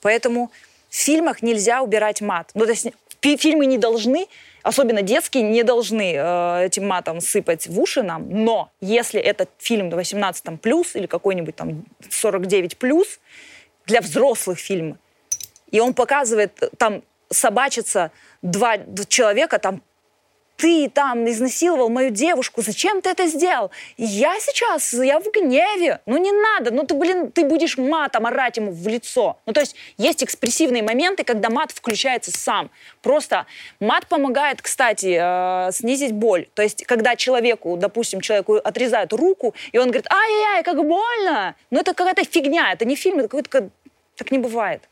[0.00, 0.50] Поэтому
[0.90, 2.50] в фильмах нельзя убирать мат.
[2.54, 2.88] Ну, то есть
[3.20, 4.26] фильмы не должны,
[4.62, 9.90] особенно детские, не должны э, этим матом сыпать в уши нам, но если этот фильм
[9.90, 13.20] 18 плюс или какой-нибудь там 49 плюс,
[13.86, 14.98] для взрослых фильм,
[15.70, 18.10] и он показывает, там собачится
[18.42, 18.76] два
[19.08, 19.82] человека, там
[20.56, 23.70] ты там изнасиловал мою девушку, зачем ты это сделал?
[23.96, 26.00] Я сейчас, я в гневе.
[26.06, 29.38] Ну не надо, ну ты, блин, ты будешь матом орать ему в лицо.
[29.46, 32.70] Ну то есть есть экспрессивные моменты, когда мат включается сам.
[33.02, 33.46] Просто
[33.80, 36.46] мат помогает, кстати, э, снизить боль.
[36.54, 41.56] То есть когда человеку, допустим, человеку отрезают руку, и он говорит, ай-яй-яй, как больно.
[41.70, 43.70] Ну это какая-то фигня, это не фильм, это какой-то...
[44.16, 44.88] Так не бывает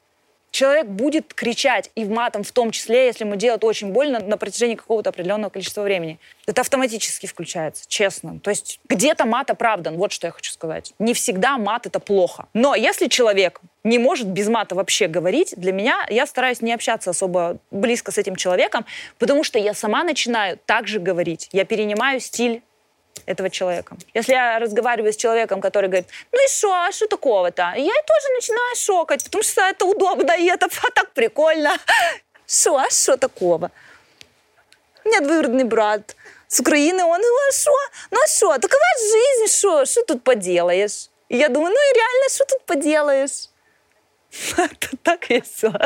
[0.52, 4.36] человек будет кричать и в матом в том числе, если ему делать очень больно на
[4.36, 6.20] протяжении какого-то определенного количества времени.
[6.46, 8.38] Это автоматически включается, честно.
[8.38, 10.92] То есть где-то мат оправдан, вот что я хочу сказать.
[10.98, 12.46] Не всегда мат— это плохо.
[12.54, 17.10] Но если человек не может без мата вообще говорить, для меня я стараюсь не общаться
[17.10, 18.84] особо близко с этим человеком,
[19.18, 21.48] потому что я сама начинаю так же говорить.
[21.52, 22.62] Я перенимаю стиль
[23.26, 23.96] этого человека.
[24.14, 27.72] Если я разговариваю с человеком, который говорит, ну и что, а что такого-то?
[27.76, 31.76] Я тоже начинаю шокать, потому что это удобно, и это так прикольно.
[32.46, 33.70] Что, а что такого?
[35.04, 36.16] У меня двоюродный брат
[36.48, 37.70] с Украины, он, ну а что?
[38.10, 38.58] Ну а что?
[38.58, 39.86] Такова жизнь, что?
[39.86, 41.08] Что тут поделаешь?
[41.30, 43.48] И я думаю, ну и реально, что тут поделаешь?
[44.58, 45.80] Это так весело.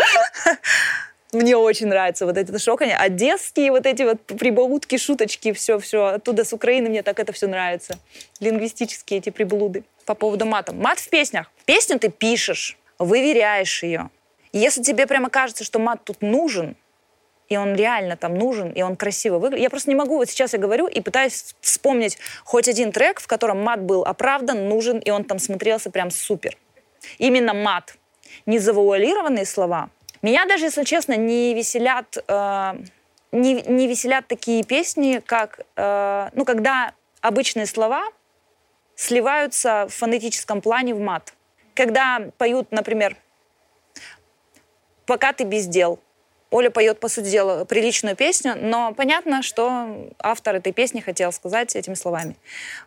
[1.32, 2.96] Мне очень нравится вот это шоканье.
[2.96, 6.06] Одесские вот эти вот прибаутки, шуточки, все-все.
[6.06, 7.98] Оттуда с Украины мне так это все нравится.
[8.40, 9.84] Лингвистические эти приблуды.
[10.04, 10.72] По поводу мата.
[10.72, 11.50] Мат в песнях.
[11.64, 14.10] Песню ты пишешь, выверяешь ее.
[14.52, 16.76] если тебе прямо кажется, что мат тут нужен,
[17.48, 19.62] и он реально там нужен, и он красиво выглядит.
[19.62, 23.26] Я просто не могу, вот сейчас я говорю и пытаюсь вспомнить хоть один трек, в
[23.26, 26.56] котором мат был оправдан, нужен, и он там смотрелся прям супер.
[27.18, 27.96] Именно мат.
[28.44, 29.90] Не завуалированные слова,
[30.22, 32.74] меня даже, если честно, не веселят, э,
[33.32, 38.04] не, не веселят такие песни, как, э, ну, когда обычные слова
[38.94, 41.34] сливаются в фонетическом плане в мат.
[41.74, 43.16] Когда поют, например,
[45.04, 46.00] «Пока ты без дел»,
[46.50, 51.74] Оля поет, по сути дела, приличную песню, но понятно, что автор этой песни хотел сказать
[51.74, 52.36] этими словами.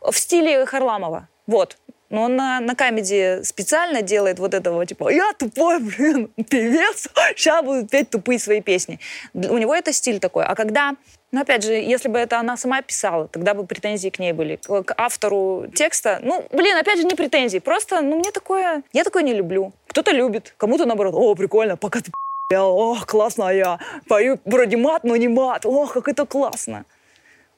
[0.01, 1.27] В стиле Харламова.
[1.45, 1.77] Вот,
[2.09, 7.63] но он на, на камеди специально делает вот этого, типа, я тупой, блин, певец, сейчас
[7.63, 8.99] буду петь тупые свои песни.
[9.33, 10.45] У него это стиль такой.
[10.45, 10.95] А когда,
[11.31, 14.55] ну, опять же, если бы это она сама писала, тогда бы претензии к ней были.
[14.57, 17.59] К, автору текста, ну, блин, опять же, не претензии.
[17.59, 19.71] Просто, ну, мне такое, я такое не люблю.
[19.87, 22.11] Кто-то любит, кому-то наоборот, о, прикольно, пока ты
[22.57, 26.85] ох, классно, а я пою вроде мат, но не мат, ох, как это классно.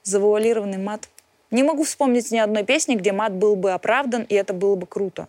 [0.04, 1.08] Завуалированный мат.
[1.52, 4.88] Не могу вспомнить ни одной песни, где мат был бы оправдан, и это было бы
[4.88, 5.28] круто.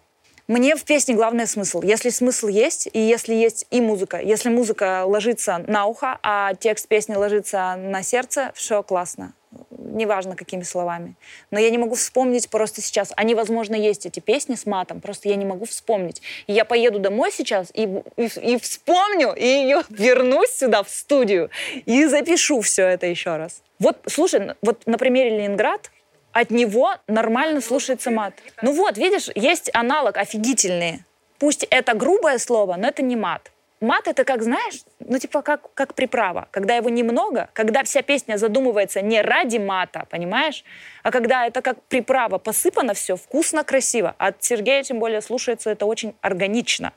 [0.48, 1.82] Мне в песне главный смысл.
[1.82, 6.88] Если смысл есть, и если есть и музыка, если музыка ложится на ухо, а текст
[6.88, 9.34] песни ложится на сердце, все классно.
[9.70, 11.14] Неважно, какими словами.
[11.50, 13.12] Но я не могу вспомнить просто сейчас.
[13.16, 16.22] Они, возможно, есть, эти песни с матом, просто я не могу вспомнить.
[16.46, 21.50] И я поеду домой сейчас и, и, и вспомню, и ее вернусь сюда, в студию,
[21.86, 23.62] и запишу все это еще раз.
[23.78, 25.90] Вот, слушай, вот на примере Ленинград
[26.32, 28.34] от него нормально слушается мат.
[28.62, 31.04] Ну вот, видишь, есть аналог офигительный.
[31.38, 33.50] Пусть это грубое слово, но это не мат.
[33.80, 36.46] Мат это как, знаешь, ну типа как, как приправа.
[36.52, 40.64] Когда его немного, когда вся песня задумывается не ради мата, понимаешь?
[41.02, 44.14] А когда это как приправа, посыпано все, вкусно, красиво.
[44.18, 46.92] От Сергея тем более слушается это очень органично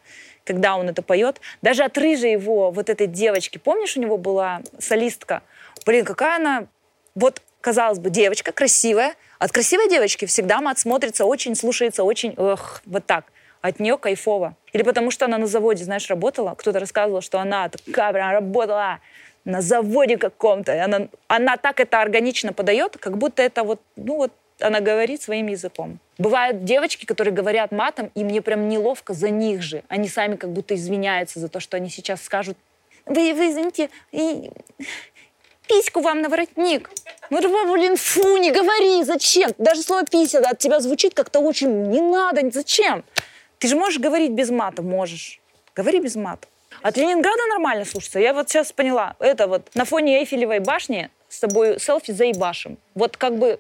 [0.46, 1.42] когда он это поет.
[1.64, 5.42] Даже от рыжей его, вот этой девочки, помнишь, у него была солистка?
[5.88, 6.68] Блин, какая она...
[7.16, 12.82] Вот, казалось бы, девочка красивая, от красивой девочки всегда мат смотрится очень, слушается очень, эх,
[12.86, 13.26] вот так.
[13.62, 14.56] От нее кайфово.
[14.74, 16.54] Или потому что она на заводе, знаешь, работала.
[16.56, 19.00] Кто-то рассказывал, что она такая прям работала
[19.44, 20.84] на заводе каком-то.
[20.84, 25.48] Она, она так это органично подает, как будто это вот, ну вот, она говорит своим
[25.48, 26.00] языком.
[26.18, 29.84] Бывают девочки, которые говорят матом, и мне прям неловко за них же.
[29.88, 32.58] Они сами как будто извиняются за то, что они сейчас скажут.
[33.06, 34.50] Вы, вы извините, и
[35.68, 36.90] письку вам на воротник.
[37.30, 39.52] Ну, блин, фу, не говори, зачем?
[39.58, 43.04] Даже слово пися от тебя звучит как-то очень, не надо, зачем?
[43.60, 45.40] Ты же можешь говорить без мата, можешь.
[45.76, 46.48] Говори без мата.
[46.82, 48.20] От Ленинграда нормально слушаться.
[48.20, 52.78] Я вот сейчас поняла, это вот на фоне Эйфелевой башни с тобой селфи заебашим.
[52.94, 53.60] Вот как бы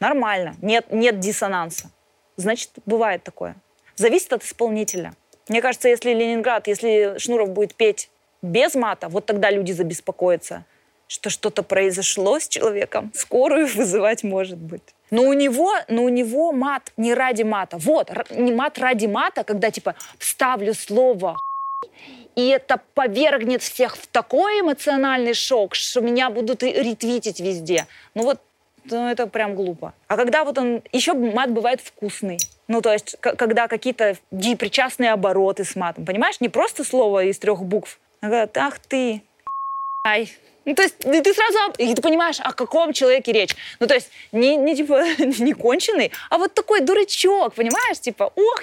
[0.00, 1.90] нормально, нет, нет диссонанса.
[2.36, 3.56] Значит, бывает такое.
[3.96, 5.14] Зависит от исполнителя.
[5.48, 8.10] Мне кажется, если Ленинград, если Шнуров будет петь
[8.42, 10.64] без мата, вот тогда люди забеспокоятся,
[11.08, 13.12] что что-то произошло с человеком.
[13.14, 14.82] Скорую вызывать может быть.
[15.10, 17.78] Но у него, но у него мат не ради мата.
[17.78, 21.36] Вот, не мат ради мата, когда типа вставлю слово
[22.36, 27.86] и это повергнет всех в такой эмоциональный шок, что меня будут ретвитить везде.
[28.14, 28.40] Ну вот
[28.84, 29.94] ну, это прям глупо.
[30.06, 30.82] А когда вот он...
[30.92, 32.38] Еще мат бывает вкусный.
[32.68, 36.40] Ну, то есть, когда какие-то причастные обороты с матом, понимаешь?
[36.40, 39.22] Не просто слово из трех букв, а говорят, ах ты,
[40.06, 40.30] ай.
[40.66, 43.54] Ну, то есть, ты сразу, и ты понимаешь, о каком человеке речь.
[43.78, 48.00] Ну, то есть, не, не типа, не конченый, а вот такой дурачок, понимаешь?
[48.00, 48.62] Типа, ох,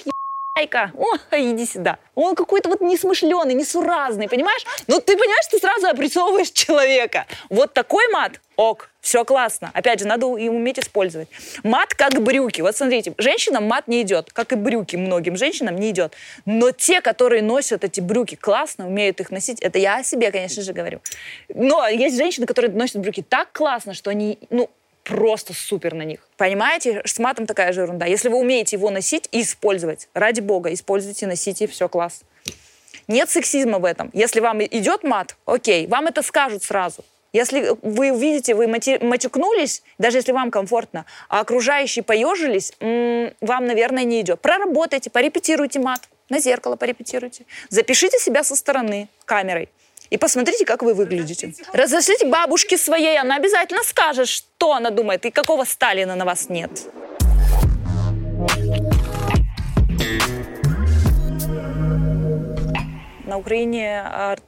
[0.55, 1.97] Айка, о, иди сюда.
[2.13, 4.63] Он какой-то вот несмышленый, несуразный, понимаешь?
[4.85, 7.25] Ну, ты понимаешь, ты сразу опрессовываешь человека.
[7.49, 9.71] Вот такой мат, ок, все классно.
[9.73, 11.27] Опять же, надо и уметь использовать.
[11.63, 12.61] Мат как брюки.
[12.61, 16.13] Вот смотрите, женщинам мат не идет, как и брюки многим женщинам не идет.
[16.45, 20.61] Но те, которые носят эти брюки классно, умеют их носить, это я о себе, конечно
[20.61, 21.01] же, говорю.
[21.49, 24.69] Но есть женщины, которые носят брюки так классно, что они, ну,
[25.03, 26.19] просто супер на них.
[26.37, 28.05] Понимаете, с матом такая же ерунда.
[28.05, 32.21] Если вы умеете его носить и использовать, ради бога, используйте, носите, все класс.
[33.07, 34.09] Нет сексизма в этом.
[34.13, 37.03] Если вам идет мат, окей, вам это скажут сразу.
[37.33, 44.21] Если вы видите, вы матюкнулись, даже если вам комфортно, а окружающие поежились, вам, наверное, не
[44.21, 44.39] идет.
[44.39, 47.45] Проработайте, порепетируйте мат, на зеркало порепетируйте.
[47.69, 49.69] Запишите себя со стороны камерой.
[50.13, 51.55] И посмотрите, как вы выглядите.
[51.73, 56.69] Разошлите бабушке своей, она обязательно скажет, что она думает и какого Сталина на вас нет.
[63.25, 64.03] На Украине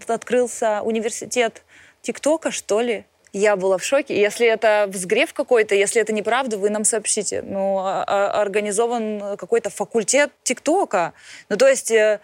[0.08, 1.64] открылся университет
[2.04, 3.06] ТикТока, что ли?
[3.34, 4.22] Я была в шоке.
[4.22, 7.42] Если это взгрев какой-то, если это неправда, вы нам сообщите.
[7.42, 11.14] Ну, а, а, организован какой-то факультет ТикТока.
[11.50, 12.22] Ну, то есть э,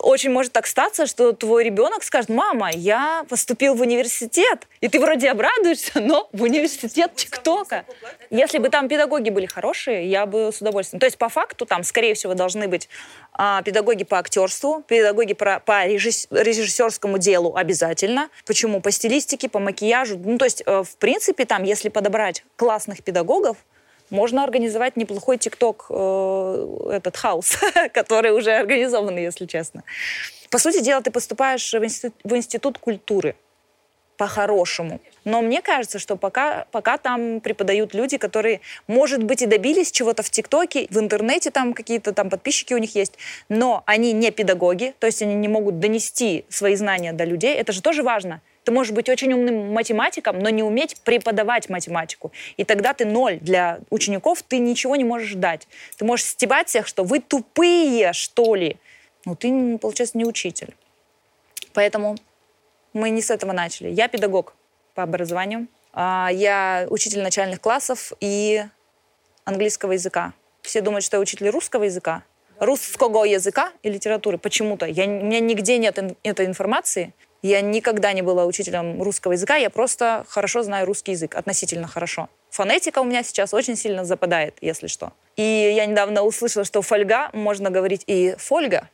[0.00, 5.00] очень может так статься, что твой ребенок скажет, мама, я поступил в университет, и ты
[5.00, 7.84] вроде обрадуешься, но в университет ТикТока.
[8.30, 11.00] Если бы там педагоги были хорошие, я бы с удовольствием.
[11.00, 12.88] То есть по факту там, скорее всего, должны быть
[13.32, 18.28] а, педагоги по актерству, педагоги по, по режисс, режиссерскому делу обязательно.
[18.46, 18.80] Почему?
[18.80, 20.18] По стилистике, по макияжу.
[20.18, 23.56] Ну, то есть, э, в принципе, там, если подобрать классных педагогов,
[24.12, 27.58] можно организовать неплохой ТикТок, э, этот хаос,
[27.92, 29.82] который уже организован, если честно.
[30.50, 33.34] По сути дела, ты поступаешь в институт, в институт культуры
[34.18, 35.00] по-хорошему.
[35.24, 40.22] Но мне кажется, что пока, пока там преподают люди, которые, может быть, и добились чего-то
[40.22, 43.14] в ТикТоке, в интернете там какие-то там подписчики у них есть,
[43.48, 47.54] но они не педагоги, то есть они не могут донести свои знания до людей.
[47.54, 48.42] Это же тоже важно.
[48.64, 52.32] Ты можешь быть очень умным математиком, но не уметь преподавать математику.
[52.56, 55.66] И тогда ты ноль для учеников, ты ничего не можешь дать.
[55.96, 58.76] Ты можешь стебать всех, что вы тупые, что ли.
[59.24, 60.74] Но ты, получается, не учитель.
[61.72, 62.16] Поэтому
[62.92, 63.88] мы не с этого начали.
[63.88, 64.54] Я педагог
[64.94, 65.66] по образованию.
[65.92, 68.64] А, я учитель начальных классов и
[69.44, 70.34] английского языка.
[70.62, 72.22] Все думают, что я учитель русского языка.
[72.60, 74.38] Русского языка и литературы.
[74.38, 74.86] Почему-то.
[74.86, 77.12] Я, у меня нигде нет этой информации.
[77.42, 82.28] Я никогда не была учителем русского языка, я просто хорошо знаю русский язык, относительно хорошо.
[82.50, 85.12] Фонетика у меня сейчас очень сильно западает, если что.
[85.36, 88.88] И я недавно услышала, что фольга можно говорить и фольга.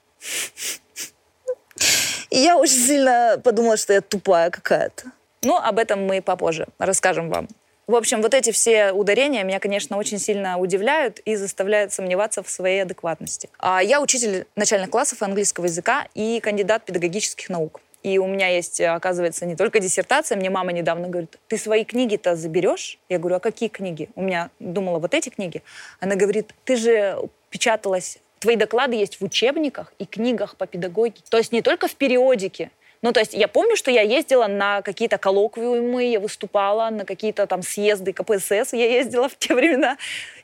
[2.31, 5.13] И я очень сильно подумала, что я тупая какая-то.
[5.43, 7.49] Но об этом мы попозже расскажем вам.
[7.87, 12.51] В общем, вот эти все ударения меня, конечно, очень сильно удивляют и заставляют сомневаться в
[12.51, 13.49] своей адекватности.
[13.59, 17.81] А я учитель начальных классов английского языка и кандидат педагогических наук.
[18.03, 20.37] И у меня есть, оказывается, не только диссертация.
[20.37, 22.99] Мне мама недавно говорит, ты свои книги-то заберешь?
[23.09, 24.09] Я говорю, а какие книги?
[24.15, 25.63] У меня думала, вот эти книги.
[26.01, 27.19] Она говорит, ты же
[27.51, 31.23] печаталась, твои доклады есть в учебниках и книгах по педагогике.
[31.29, 34.83] То есть не только в периодике, ну, то есть я помню, что я ездила на
[34.83, 39.97] какие-то коллоквиумы, я выступала на какие-то там съезды КПСС, я ездила в те времена.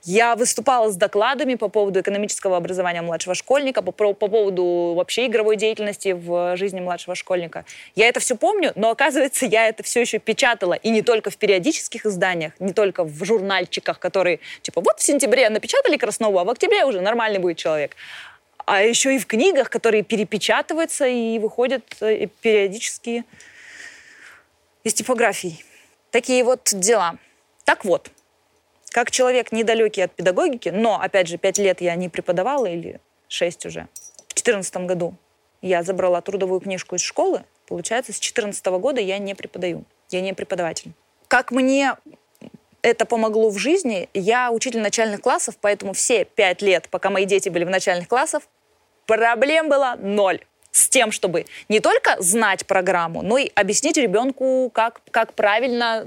[0.07, 5.57] Я выступала с докладами по поводу экономического образования младшего школьника, по, по поводу вообще игровой
[5.57, 7.64] деятельности в жизни младшего школьника.
[7.97, 10.75] Я это все помню, но оказывается, я это все еще печатала.
[10.75, 15.48] И не только в периодических изданиях, не только в журнальчиках, которые, типа, вот в сентябре
[15.48, 17.96] напечатали Краснову, а в октябре уже нормальный будет человек
[18.67, 23.25] а еще и в книгах, которые перепечатываются и выходят э, периодически
[24.83, 25.65] из типографий.
[26.10, 27.19] Такие вот дела.
[27.65, 28.10] Так вот,
[28.90, 33.67] как человек недалекий от педагогики, но, опять же, пять лет я не преподавала, или шесть
[33.67, 33.88] уже,
[34.29, 35.15] в четырнадцатом году
[35.62, 40.33] я забрала трудовую книжку из школы, получается, с четырнадцатого года я не преподаю, я не
[40.35, 40.92] преподаватель.
[41.29, 41.94] Как мне
[42.85, 44.10] это помогло в жизни.
[44.12, 48.42] Я учитель начальных классов, поэтому все пять лет, пока мои дети были в начальных классах,
[49.07, 50.40] Проблем было ноль
[50.71, 56.07] с тем, чтобы не только знать программу, но и объяснить ребенку, как, как правильно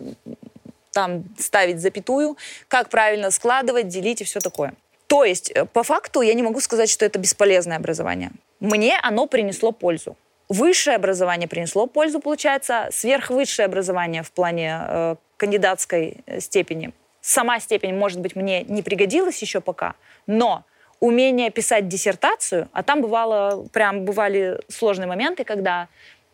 [0.92, 2.38] там ставить запятую,
[2.68, 4.74] как правильно складывать, делить и все такое.
[5.08, 8.32] То есть, э, по факту, я не могу сказать, что это бесполезное образование.
[8.60, 10.18] Мне оно принесло пользу.
[10.50, 16.92] Высшее образование принесло пользу, получается, сверхвысшее образование в плане э, кандидатской э, степени.
[17.22, 19.96] Сама степень, может быть, мне не пригодилась еще пока,
[20.26, 20.64] но
[21.00, 25.88] умение писать диссертацию, а там бывало, прям бывали сложные моменты, когда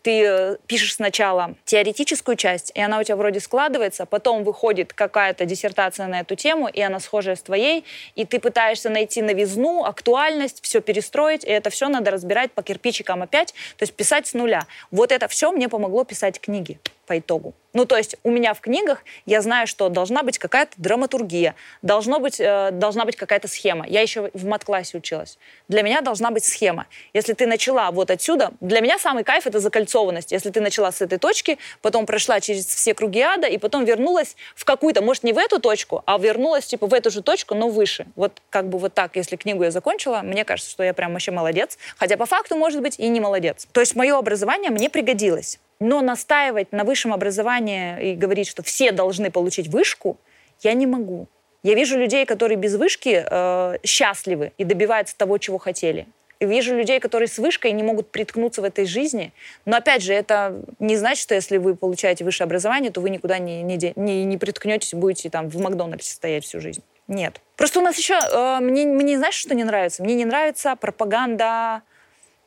[0.04, 5.46] ты э, пишешь сначала теоретическую часть, и она у тебя вроде складывается, потом выходит какая-то
[5.46, 7.84] диссертация на эту тему, и она схожая с твоей,
[8.14, 13.22] и ты пытаешься найти новизну, актуальность, все перестроить, и это все надо разбирать по кирпичикам
[13.22, 14.66] опять, то есть писать с нуля.
[14.90, 17.54] Вот это все мне помогло писать книги по итогу.
[17.74, 22.20] Ну, то есть у меня в книгах я знаю, что должна быть какая-то драматургия, должно
[22.20, 23.84] быть, э, должна быть какая-то схема.
[23.86, 25.38] Я еще в мат-классе училась.
[25.66, 26.86] Для меня должна быть схема.
[27.12, 30.30] Если ты начала вот отсюда, для меня самый кайф— это закольцованность.
[30.30, 34.36] Если ты начала с этой точки, потом прошла через все круги ада, и потом вернулась
[34.54, 37.68] в какую-то, может, не в эту точку, а вернулась типа в эту же точку, но
[37.68, 38.06] выше.
[38.14, 41.32] Вот как бы вот так, если книгу я закончила, мне кажется, что я прям вообще
[41.32, 41.76] молодец.
[41.96, 43.66] Хотя по факту, может быть, и не молодец.
[43.72, 45.58] То есть мое образование мне пригодилось.
[45.80, 50.16] Но настаивать на высшем образовании и говорить, что все должны получить вышку,
[50.60, 51.26] я не могу.
[51.62, 56.06] Я вижу людей, которые без вышки э, счастливы и добиваются того, чего хотели.
[56.40, 59.32] И вижу людей, которые с вышкой не могут приткнуться в этой жизни.
[59.64, 63.38] Но опять же, это не значит, что если вы получаете высшее образование, то вы никуда
[63.38, 66.82] не, не, не, не приткнетесь, будете там в Макдональдсе стоять всю жизнь.
[67.08, 67.40] Нет.
[67.56, 68.18] Просто у нас еще...
[68.18, 70.02] Э, мне, мне знаешь, что не нравится?
[70.02, 71.82] Мне не нравится пропаганда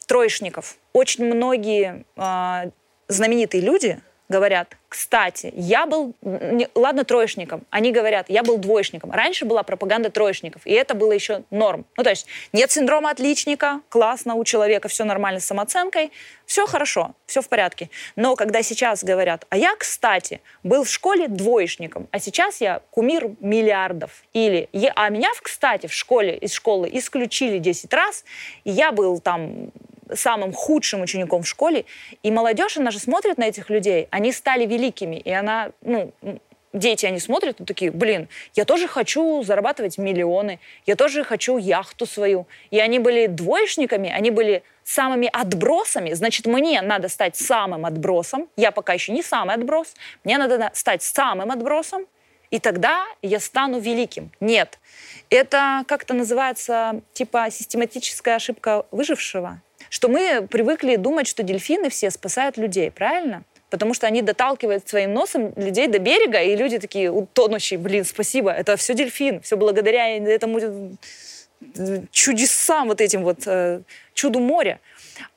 [0.06, 0.78] троечников.
[0.94, 2.70] Очень многие э,
[3.08, 4.00] знаменитые люди
[4.30, 6.14] говорят, кстати, я был,
[6.76, 9.12] ладно, троечником, они говорят, я был двоечником.
[9.12, 11.86] Раньше была пропаганда троечников, и это было еще норм.
[11.96, 16.12] Ну, то есть нет синдрома отличника, классно, у человека все нормально с самооценкой,
[16.46, 17.90] все хорошо, все в порядке.
[18.16, 23.30] Но когда сейчас говорят, а я, кстати, был в школе двоечником, а сейчас я кумир
[23.40, 24.24] миллиардов.
[24.34, 28.24] Или, а меня, кстати, в школе, из школы исключили 10 раз,
[28.64, 29.72] и я был там
[30.14, 31.86] самым худшим учеником в школе.
[32.24, 36.12] И молодежь, она же смотрит на этих людей, они стали великими, и она, ну,
[36.74, 42.06] дети, они смотрят и такие, блин, я тоже хочу зарабатывать миллионы, я тоже хочу яхту
[42.06, 42.48] свою.
[42.72, 48.48] И они были двоечниками, они были самыми отбросами, значит, мне надо стать самым отбросом.
[48.56, 49.94] Я пока еще не самый отброс.
[50.24, 52.06] Мне надо стать самым отбросом,
[52.52, 54.32] и тогда я стану великим.
[54.40, 54.80] Нет.
[55.30, 62.58] Это как-то называется, типа, систематическая ошибка выжившего что мы привыкли думать, что дельфины все спасают
[62.58, 63.44] людей, правильно?
[63.70, 68.52] Потому что они доталкивают своим носом людей до берега, и люди такие утонущие, блин, спасибо,
[68.52, 70.98] это все дельфин, все благодаря этому
[72.12, 73.82] чудесам вот этим вот, э,
[74.14, 74.80] чуду моря.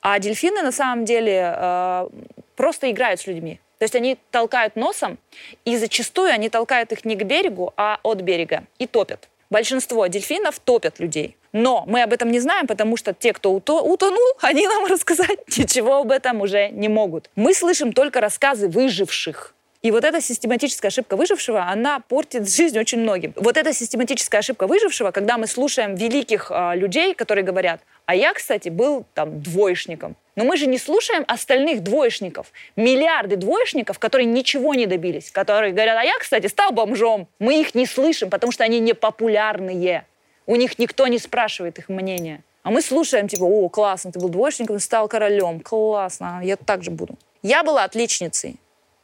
[0.01, 2.09] А дельфины на самом деле э,
[2.55, 3.59] просто играют с людьми.
[3.79, 5.17] То есть они толкают носом,
[5.65, 9.27] и зачастую они толкают их не к берегу, а от берега и топят.
[9.49, 11.35] Большинство дельфинов топят людей.
[11.53, 15.97] Но мы об этом не знаем, потому что те, кто утонул, они нам рассказать ничего
[15.97, 17.29] об этом уже не могут.
[17.35, 19.53] Мы слышим только рассказы выживших.
[19.81, 23.33] И вот эта систематическая ошибка выжившего, она портит жизнь очень многим.
[23.35, 28.31] Вот эта систематическая ошибка выжившего, когда мы слушаем великих э, людей, которые говорят, а я,
[28.33, 30.15] кстати, был там двоечником.
[30.35, 32.51] Но мы же не слушаем остальных двоечников.
[32.75, 37.27] Миллиарды двоечников, которые ничего не добились, которые говорят, а я, кстати, стал бомжом.
[37.39, 40.05] Мы их не слышим, потому что они не популярные.
[40.51, 42.43] У них никто не спрашивает их мнения.
[42.63, 46.91] А мы слушаем, типа, о, классно, ты был двоечником, стал королем, классно, я так же
[46.91, 47.17] буду.
[47.41, 48.57] Я была отличницей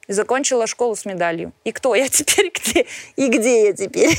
[0.07, 1.53] и закончила школу с медалью.
[1.63, 2.51] И кто я теперь?
[2.53, 2.85] Где?
[3.15, 4.13] И где я теперь?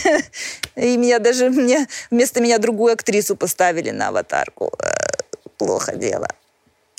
[0.74, 4.72] И меня даже мне, вместо меня другую актрису поставили на аватарку.
[4.82, 4.88] Э,
[5.58, 6.28] плохо дело.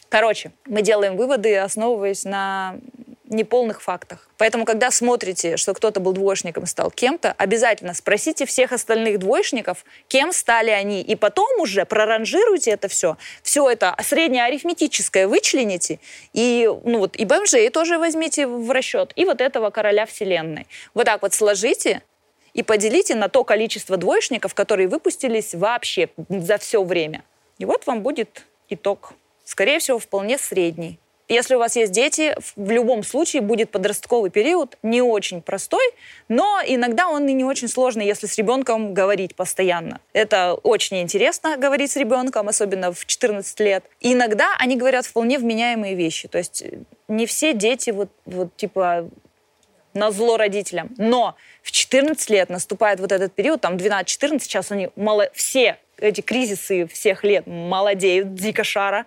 [0.10, 2.76] Короче, мы делаем выводы, основываясь на
[3.30, 4.28] неполных фактах.
[4.38, 9.86] Поэтому, когда смотрите, что кто-то был двоечником и стал кем-то, обязательно спросите всех остальных двоечников,
[10.08, 13.18] кем стали они, и потом уже проранжируйте это все.
[13.44, 16.00] Все это среднеарифметическое вычлените,
[16.34, 20.68] и, ну вот, и БМЖ тоже возьмите в расчет, и вот этого короля вселенной.
[20.94, 22.02] Вот так вот сложите,
[22.54, 27.24] и поделите на то количество двоечников, которые выпустились вообще за все время.
[27.58, 29.14] И вот вам будет итог.
[29.46, 31.00] Скорее всего, вполне средний.
[31.30, 35.84] Если у вас есть дети, в любом случае будет подростковый период не очень простой,
[36.28, 40.02] но иногда он и не очень сложный, если с ребенком говорить постоянно.
[40.12, 43.86] Это очень интересно говорить с ребенком, особенно в 14 лет.
[44.00, 46.28] И иногда они говорят вполне вменяемые вещи.
[46.28, 49.08] То есть э, не все дети вот, вот типа
[49.94, 50.96] на зло родителям.
[50.98, 56.22] Но в 14 лет наступает вот этот период, там 12-14, сейчас они мало, все эти
[56.22, 59.06] кризисы всех лет молодеют, дико шара.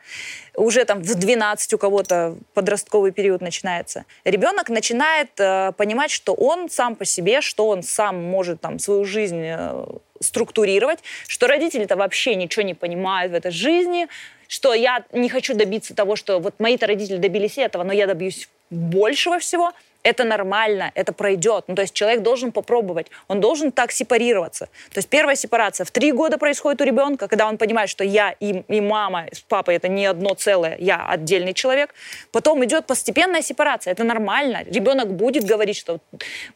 [0.54, 4.04] Уже там в 12 у кого-то подростковый период начинается.
[4.24, 9.04] Ребенок начинает э, понимать, что он сам по себе, что он сам может там свою
[9.04, 9.84] жизнь э,
[10.20, 14.08] структурировать, что родители-то вообще ничего не понимают в этой жизни,
[14.46, 18.48] что я не хочу добиться того, что вот мои-то родители добились этого, но я добьюсь
[18.70, 19.72] большего всего–
[20.02, 21.64] это нормально, это пройдет.
[21.68, 24.66] Ну, то есть человек должен попробовать, он должен так сепарироваться.
[24.92, 28.34] То есть первая сепарация в три года происходит у ребенка, когда он понимает, что я
[28.40, 31.94] и, и мама с папой это не одно целое, я отдельный человек.
[32.32, 34.64] Потом идет постепенная сепарация, это нормально.
[34.66, 35.98] Ребенок будет говорить, что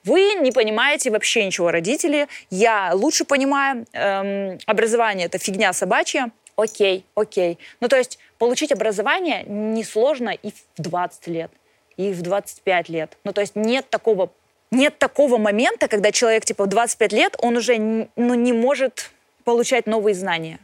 [0.05, 7.05] вы не понимаете вообще ничего, родители, я лучше понимаю, эм, образование это фигня собачья, окей,
[7.14, 7.59] окей.
[7.80, 11.51] Ну, то есть получить образование несложно и в 20 лет
[11.97, 13.16] и в 25 лет.
[13.24, 14.30] Ну, то есть нет такого,
[14.70, 19.11] нет такого момента, когда человек, типа, в 25 лет, он уже ну, не может
[19.44, 20.59] получать новые знания.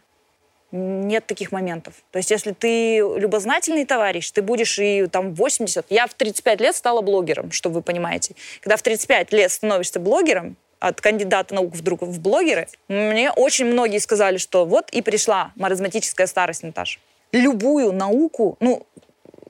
[0.73, 1.95] Нет таких моментов.
[2.13, 5.87] То есть если ты любознательный товарищ, ты будешь и там 80...
[5.91, 8.35] Я в 35 лет стала блогером, чтобы вы понимаете.
[8.61, 13.99] Когда в 35 лет становишься блогером, от кандидата наук вдруг в блогеры, мне очень многие
[13.99, 16.99] сказали, что вот и пришла маразматическая старость, Наташа.
[17.31, 18.85] Любую науку, ну,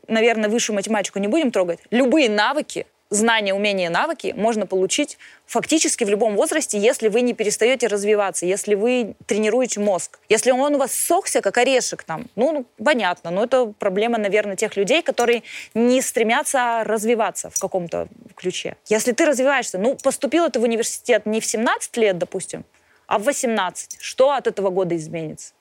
[0.09, 6.09] наверное, высшую математику не будем трогать, любые навыки, знания, умения, навыки можно получить фактически в
[6.09, 10.18] любом возрасте, если вы не перестаете развиваться, если вы тренируете мозг.
[10.28, 14.57] Если он у вас сохся, как орешек там, ну, ну понятно, но это проблема, наверное,
[14.57, 15.42] тех людей, которые
[15.74, 18.76] не стремятся развиваться в каком-то ключе.
[18.86, 22.64] Если ты развиваешься, ну, поступил ты в университет не в 17 лет, допустим,
[23.07, 25.53] а в 18, что от этого года изменится?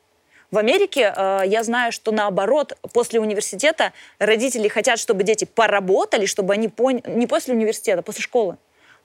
[0.52, 6.54] В Америке э, я знаю, что наоборот, после университета родители хотят, чтобы дети поработали, чтобы
[6.54, 8.58] они поняли, не после университета, после школы,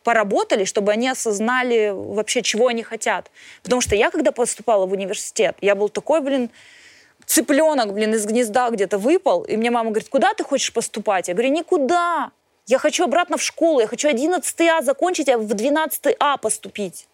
[0.02, 3.30] поработали, чтобы они осознали вообще, чего они хотят.
[3.62, 6.50] Потому что я, когда поступала в университет, я был такой, блин,
[7.26, 11.28] цыпленок, блин, из гнезда где-то выпал, и мне мама говорит, куда ты хочешь поступать?
[11.28, 12.32] Я говорю, никуда.
[12.66, 17.06] Я хочу обратно в школу, я хочу 11 А закончить, а в 12 А поступить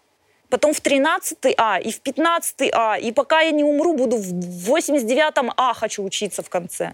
[0.53, 4.65] потом в 13 А, и в 15 А, и пока я не умру, буду в
[4.65, 6.93] 89 А хочу учиться в конце.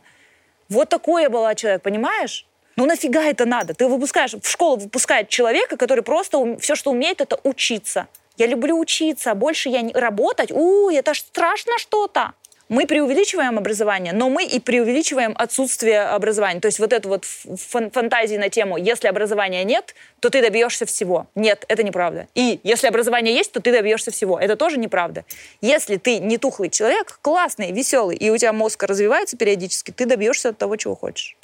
[0.69, 2.45] Вот такой я была человек, понимаешь?
[2.77, 3.73] Ну нафига это надо?
[3.73, 8.07] Ты выпускаешь, в школу выпускает человека, который просто все, что умеет, это учиться.
[8.37, 10.51] Я люблю учиться, больше я не работать.
[10.51, 12.31] У, это ж страшно что-то
[12.69, 16.61] мы преувеличиваем образование, но мы и преувеличиваем отсутствие образования.
[16.61, 21.27] То есть вот эту вот фан на тему «если образования нет, то ты добьешься всего».
[21.33, 22.27] Нет, это неправда.
[22.35, 24.39] И если образование есть, то ты добьешься всего.
[24.39, 25.25] Это тоже неправда.
[25.61, 30.53] Если ты не тухлый человек, классный, веселый, и у тебя мозг развивается периодически, ты добьешься
[30.53, 31.35] того, чего хочешь.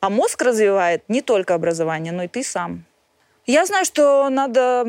[0.00, 2.84] А мозг развивает не только образование, но и ты сам.
[3.46, 4.84] Я знаю, что надо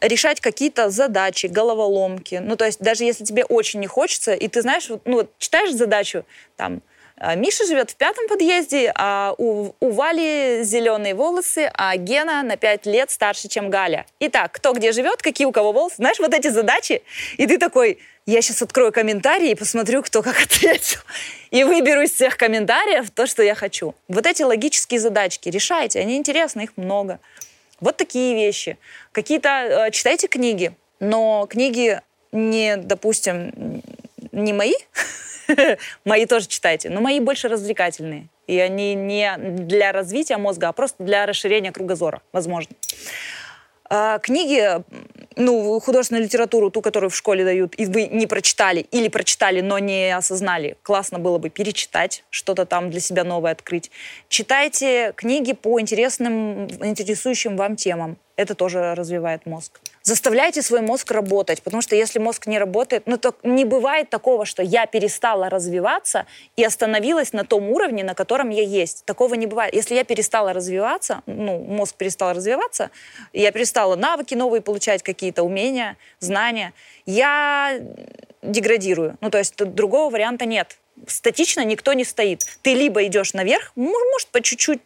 [0.00, 2.40] решать какие-то задачи, головоломки.
[2.42, 5.72] Ну, то есть даже если тебе очень не хочется, и ты знаешь, ну, вот читаешь
[5.72, 6.24] задачу,
[6.56, 6.82] там,
[7.22, 12.56] «А, Миша живет в пятом подъезде, а у, у Вали зеленые волосы, а Гена на
[12.56, 14.06] пять лет старше, чем Галя.
[14.20, 17.02] Итак, кто где живет, какие у кого волосы, знаешь, вот эти задачи,
[17.36, 21.00] и ты такой, я сейчас открою комментарии и посмотрю, кто как ответил.
[21.50, 23.94] И выберу из всех комментариев то, что я хочу.
[24.08, 27.20] Вот эти логические задачки решайте, они интересны, их много.
[27.80, 28.78] Вот такие вещи.
[29.12, 32.00] Какие-то э, читайте книги, но книги
[32.32, 33.82] не, допустим,
[34.32, 34.74] не мои,
[36.04, 38.28] мои тоже читайте, но мои больше развлекательные.
[38.46, 42.74] И они не для развития мозга, а просто для расширения кругозора, возможно.
[43.92, 44.84] А, книги,
[45.34, 49.80] ну, художественную литературу, ту, которую в школе дают, и вы не прочитали, или прочитали, но
[49.80, 53.90] не осознали, классно было бы перечитать, что-то там для себя новое открыть.
[54.28, 58.16] Читайте книги по интересным, интересующим вам темам.
[58.36, 59.80] Это тоже развивает мозг.
[60.02, 64.46] Заставляйте свой мозг работать, потому что если мозг не работает, ну то не бывает такого,
[64.46, 66.26] что я перестала развиваться
[66.56, 69.04] и остановилась на том уровне, на котором я есть.
[69.04, 69.74] Такого не бывает.
[69.74, 72.90] Если я перестала развиваться, ну, мозг перестал развиваться,
[73.34, 76.72] я перестала навыки новые получать, какие-то умения, знания,
[77.04, 77.78] я
[78.40, 79.18] деградирую.
[79.20, 80.78] Ну, то есть другого варианта нет.
[81.06, 82.44] Статично никто не стоит.
[82.62, 84.80] Ты либо идешь наверх, может, по чуть-чуть,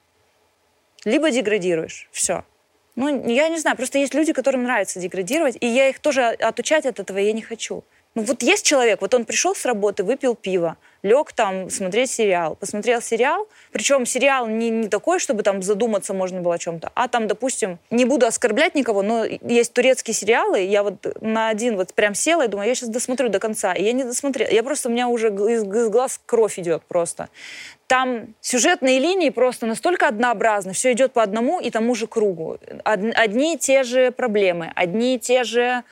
[1.05, 2.09] либо деградируешь.
[2.11, 2.45] Все.
[2.97, 6.87] Ну, я не знаю, просто есть люди, которым нравится деградировать, и я их тоже отучать
[6.87, 7.85] от этого я не хочу.
[8.15, 12.55] Ну вот есть человек, вот он пришел с работы, выпил пиво, лег там смотреть сериал,
[12.55, 17.09] посмотрел сериал, причем сериал не, не такой, чтобы там задуматься можно было о чем-то, а
[17.09, 21.93] там, допустим, не буду оскорблять никого, но есть турецкие сериалы, я вот на один вот
[21.93, 24.89] прям села и думаю, я сейчас досмотрю до конца, и я не досмотрела, я просто,
[24.89, 27.29] у меня уже из, из глаз кровь идет просто.
[27.87, 32.59] Там сюжетные линии просто настолько однообразны, все идет по одному и тому же кругу.
[32.85, 35.83] Одни и те же проблемы, одни и те же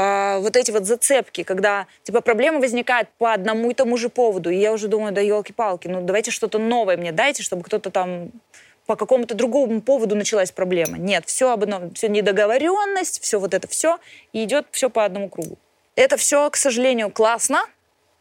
[0.00, 4.48] а, вот эти вот зацепки, когда типа проблема возникает по одному и тому же поводу,
[4.48, 8.30] и я уже думаю, да елки-палки, ну давайте что-то новое мне дайте, чтобы кто-то там
[8.86, 10.98] по какому-то другому поводу началась проблема.
[10.98, 13.98] Нет, все об одном, все недоговоренность, все вот это все,
[14.32, 15.58] и идет все по одному кругу.
[15.96, 17.66] Это все, к сожалению, классно,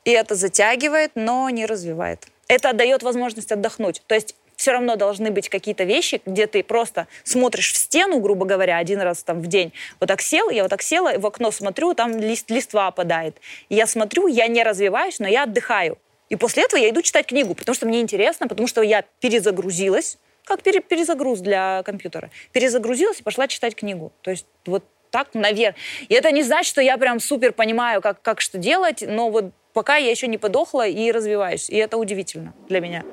[0.03, 2.25] и это затягивает, но не развивает.
[2.47, 4.01] Это дает возможность отдохнуть.
[4.07, 8.45] То есть все равно должны быть какие-то вещи, где ты просто смотришь в стену, грубо
[8.45, 9.72] говоря, один раз там в день.
[9.99, 13.38] Вот так сел, я вот так села, в окно смотрю, там лист, листва опадает.
[13.70, 15.97] И я смотрю, я не развиваюсь, но я отдыхаю.
[16.30, 20.18] И после этого я иду читать книгу, потому что мне интересно, потому что я перезагрузилась,
[20.43, 22.32] как перезагруз для компьютера.
[22.51, 24.12] Перезагрузилась и пошла читать книгу.
[24.22, 25.76] То есть вот так наверх.
[26.10, 29.53] И это не значит, что я прям супер понимаю, как, как что делать, но вот
[29.74, 31.70] пока я еще не подохла и развиваюсь.
[31.70, 33.03] И это удивительно для меня.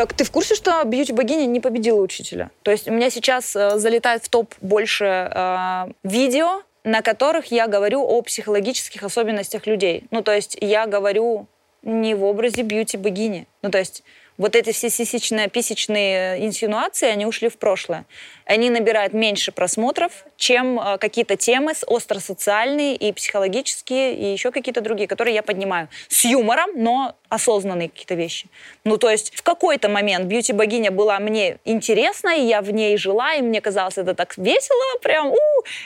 [0.00, 2.50] Так ты в курсе, что бьюти-богиня не победила учителя?
[2.62, 7.66] То есть у меня сейчас э, залетает в топ больше э, видео, на которых я
[7.66, 10.04] говорю о психологических особенностях людей.
[10.10, 11.46] Ну, то есть я говорю
[11.82, 13.46] не в образе бьюти-богини.
[13.62, 14.02] Ну, то есть
[14.40, 18.06] вот эти все сисичные, писечные инсинуации, они ушли в прошлое.
[18.46, 25.06] Они набирают меньше просмотров, чем э, какие-то темы остросоциальные и психологические, и еще какие-то другие,
[25.06, 25.88] которые я поднимаю.
[26.08, 28.48] С юмором, но осознанные какие-то вещи.
[28.84, 33.34] Ну, то есть в какой-то момент бьюти-богиня была мне интересна, и я в ней жила,
[33.34, 35.36] и мне казалось это так весело, прям, у,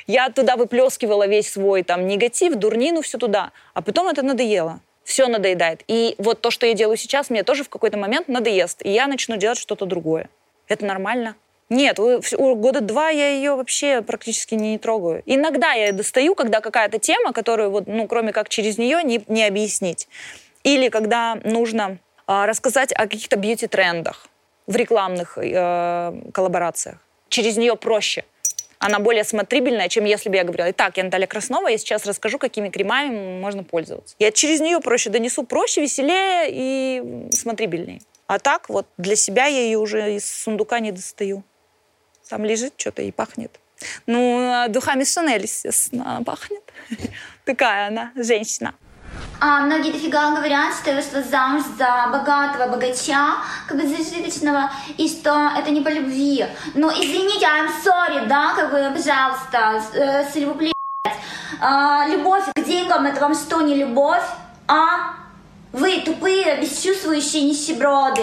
[0.07, 3.50] я туда выплескивала весь свой там негатив, дурнину, все туда.
[3.74, 5.84] А потом это надоело все надоедает.
[5.86, 9.07] И вот то, что я делаю сейчас, мне тоже в какой-то момент надоест, и я
[9.07, 10.28] начну делать что-то другое.
[10.66, 11.36] Это нормально.
[11.70, 15.22] Нет, года два я ее вообще практически не трогаю.
[15.26, 19.44] Иногда я достаю, когда какая-то тема, которую вот, ну, кроме как через нее не, не
[19.44, 20.09] объяснить.
[20.62, 24.28] Или когда нужно э, рассказать о каких-то бьюти-трендах
[24.66, 26.98] в рекламных э, коллаборациях.
[27.28, 28.24] Через нее проще
[28.85, 32.39] она более смотрибельная, чем если бы я говорила, итак, я Наталья Краснова, я сейчас расскажу,
[32.39, 34.14] какими кремами можно пользоваться.
[34.18, 38.03] Я через нее проще донесу, проще, веселее и смотрибельнее.
[38.26, 41.43] А так вот для себя я ее уже из сундука не достаю.
[42.28, 43.59] Там лежит что-то и пахнет.
[44.07, 46.62] Ну, а духами Шанель, естественно, пахнет.
[47.47, 48.74] Такая она, женщина.
[49.41, 55.09] А, многие дофига говорят, что я вышла замуж за богатого богача, как бы зажиточного, и
[55.09, 56.47] что это не по любви.
[56.74, 60.72] Ну, извините, I'm sorry, да, как бы, пожалуйста, э, с любовь,
[61.61, 64.24] а, любовь к деньгам, это вам что, не любовь?
[64.66, 65.14] А?
[65.72, 68.22] Вы тупые, бесчувствующие нищеброды.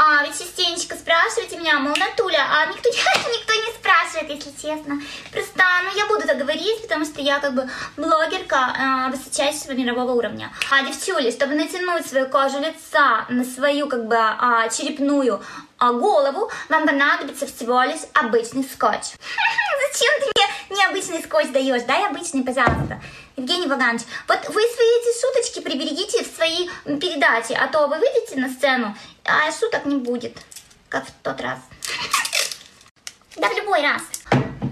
[0.00, 5.00] А, вы частенько спрашиваете меня, мол, Натуля, а никто, никто не спрашивает, если честно.
[5.32, 10.12] Просто, ну, я буду так говорить, потому что я как бы блогерка э, высочайшего мирового
[10.12, 10.52] уровня.
[10.70, 15.42] А, девчули, чтобы натянуть свою кожу лица на свою как бы э, черепную
[15.80, 19.02] э, голову, вам понадобится всего лишь обычный скотч.
[19.92, 21.82] Зачем ты мне необычный скотч даешь?
[21.82, 23.02] Дай обычный, пожалуйста.
[23.36, 26.68] Евгений Ваганович, вот вы свои эти шуточки приберегите в свои
[26.98, 28.96] передачи, а то вы выйдете на сцену,
[29.28, 30.36] а шуток не будет,
[30.88, 31.58] как в тот раз.
[33.36, 34.02] Да в любой раз.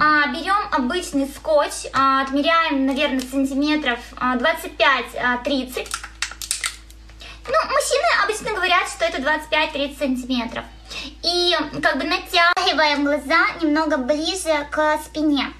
[0.00, 5.14] А, берем обычный скотч, а, отмеряем, наверное, сантиметров а, 25-30.
[5.18, 5.42] А,
[7.48, 10.64] ну, мужчины обычно говорят, что это 25-30 сантиметров.
[11.22, 15.52] И как бы натягиваем глаза немного ближе к спине.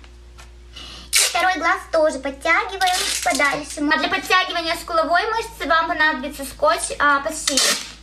[1.13, 3.81] И второй глаз тоже подтягиваем подальше.
[3.81, 7.96] А для подтягивания скуловой мышцы вам понадобится скотч а, пошире.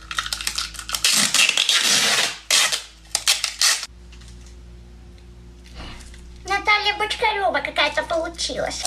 [6.46, 8.82] Наталья Бочкарева какая-то получилась.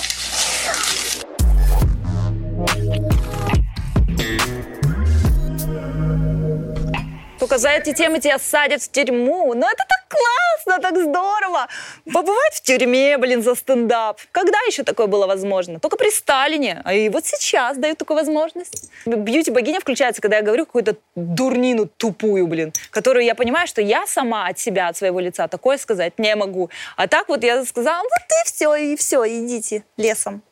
[7.38, 9.54] Только за эти темы тебя садят в тюрьму.
[9.54, 11.68] Ну это так классно, так здорово.
[12.12, 14.20] Побывать в тюрьме, блин, за стендап.
[14.32, 15.78] Когда еще такое было возможно?
[15.78, 16.82] Только при Сталине.
[16.84, 18.90] А и вот сейчас дают такую возможность.
[19.06, 24.48] Бьюти-богиня включается, когда я говорю какую-то дурнину тупую, блин, которую я понимаю, что я сама
[24.48, 26.70] от себя, от своего лица такое сказать не могу.
[26.96, 30.42] А так вот я сказала, вот и все, и все, идите лесом.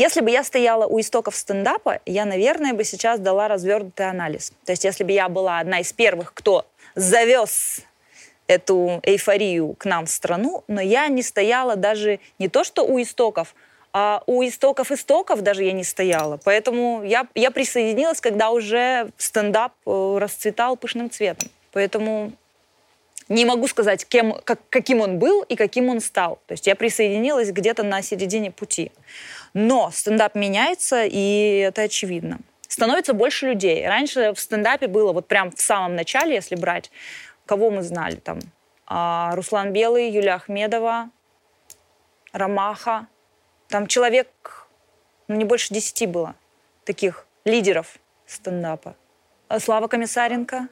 [0.00, 4.50] Если бы я стояла у истоков стендапа, я, наверное, бы сейчас дала развернутый анализ.
[4.64, 7.82] То есть если бы я была одна из первых, кто завез
[8.46, 12.98] эту эйфорию к нам в страну, но я не стояла даже не то что у
[13.02, 13.54] истоков,
[13.92, 16.40] а у истоков истоков даже я не стояла.
[16.42, 21.50] Поэтому я, я присоединилась, когда уже стендап э, расцветал пышным цветом.
[21.72, 22.32] Поэтому
[23.30, 26.40] не могу сказать, кем, как, каким он был и каким он стал.
[26.46, 28.90] То есть я присоединилась где-то на середине пути.
[29.54, 32.40] Но стендап меняется, и это очевидно.
[32.66, 33.86] Становится больше людей.
[33.86, 36.90] Раньше в стендапе было вот прям в самом начале, если брать,
[37.46, 38.40] кого мы знали там,
[38.86, 41.10] а, Руслан Белый, Юля Ахмедова,
[42.32, 43.06] Ромаха.
[43.68, 44.66] Там человек,
[45.28, 46.34] ну, не больше десяти было
[46.84, 48.96] таких лидеров стендапа.
[49.60, 50.68] Слава Комиссаренко.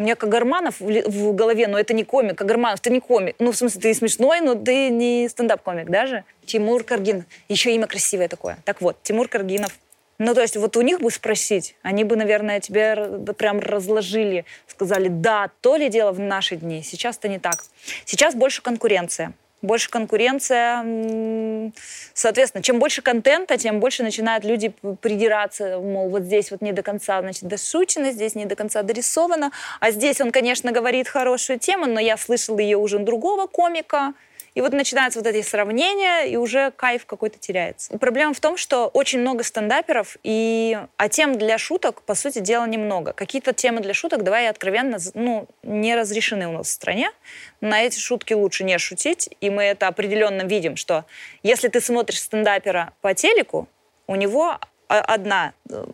[0.00, 2.38] У меня Кагарманов в, голове, но это не комик.
[2.38, 3.36] Кагарманов, ты не комик.
[3.38, 6.24] Ну, в смысле, ты смешной, но ты не стендап-комик даже.
[6.46, 7.26] Тимур Каргин.
[7.50, 8.56] Еще имя красивое такое.
[8.64, 9.78] Так вот, Тимур Каргинов.
[10.16, 15.08] Ну, то есть вот у них бы спросить, они бы, наверное, тебе прям разложили, сказали,
[15.08, 16.82] да, то ли дело в наши дни.
[16.82, 17.62] Сейчас-то не так.
[18.06, 19.34] Сейчас больше конкуренция.
[19.62, 21.72] Больше конкуренция.
[22.14, 26.82] Соответственно, чем больше контента, тем больше начинают люди придираться, мол, вот здесь вот не до
[26.82, 29.50] конца, значит, дошучено, здесь не до конца дорисовано.
[29.80, 34.14] А здесь он, конечно, говорит хорошую тему, но я слышал ее уже другого комика.
[34.54, 37.96] И вот начинаются вот эти сравнения, и уже кайф какой-то теряется.
[37.98, 40.78] Проблема в том, что очень много стендаперов, и...
[40.96, 43.12] а тем для шуток, по сути дела, немного.
[43.12, 47.12] Какие-то темы для шуток, давай откровенно, з- ну, не разрешены у нас в стране.
[47.60, 51.04] На эти шутки лучше не шутить, и мы это определенно видим, что
[51.42, 53.68] если ты смотришь стендапера по телеку,
[54.06, 55.84] у него а, одна э,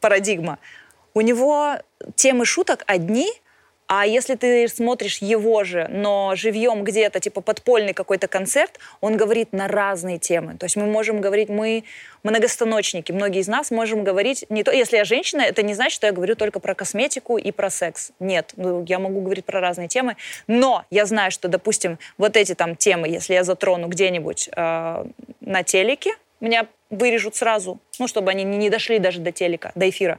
[0.00, 0.58] парадигма.
[1.14, 1.74] У него
[2.14, 3.28] темы шуток одни,
[3.88, 9.52] а если ты смотришь его же, но живьем где-то, типа подпольный какой-то концерт, он говорит
[9.52, 10.58] на разные темы.
[10.58, 11.84] То есть мы можем говорить, мы
[12.22, 16.06] многостаночники, многие из нас можем говорить, не то, если я женщина, это не значит, что
[16.06, 18.12] я говорю только про косметику и про секс.
[18.20, 20.16] Нет, ну, я могу говорить про разные темы,
[20.46, 25.04] но я знаю, что, допустим, вот эти там темы, если я затрону где-нибудь э,
[25.40, 30.18] на телеке, меня вырежут сразу, ну, чтобы они не дошли даже до телека, до эфира.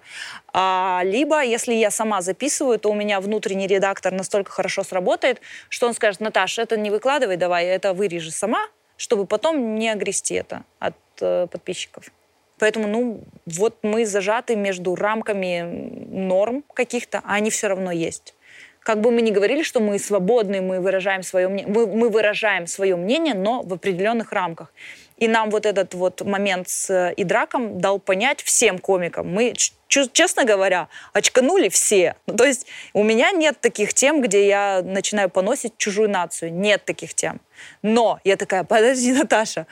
[0.53, 5.87] А, либо, если я сама записываю, то у меня внутренний редактор настолько хорошо сработает, что
[5.87, 8.67] он скажет, Наташа, это не выкладывай, давай, это вырежи сама,
[8.97, 12.11] чтобы потом не огрести это от э, подписчиков.
[12.59, 15.61] Поэтому, ну, вот мы зажаты между рамками
[16.09, 18.35] норм каких-то, а они все равно есть.
[18.81, 22.67] Как бы мы ни говорили, что мы свободны, мы выражаем свое мнение, мы, мы выражаем
[22.67, 24.73] свое мнение, но в определенных рамках.
[25.19, 29.27] И нам вот этот вот момент с э, Идраком дал понять всем комикам.
[29.27, 29.53] Мы,
[29.87, 32.15] честно говоря, очканули все.
[32.25, 36.53] Ну, то есть у меня нет таких тем, где я начинаю поносить чужую нацию.
[36.53, 37.41] Нет таких тем.
[37.81, 39.67] Но я такая, подожди, Наташа,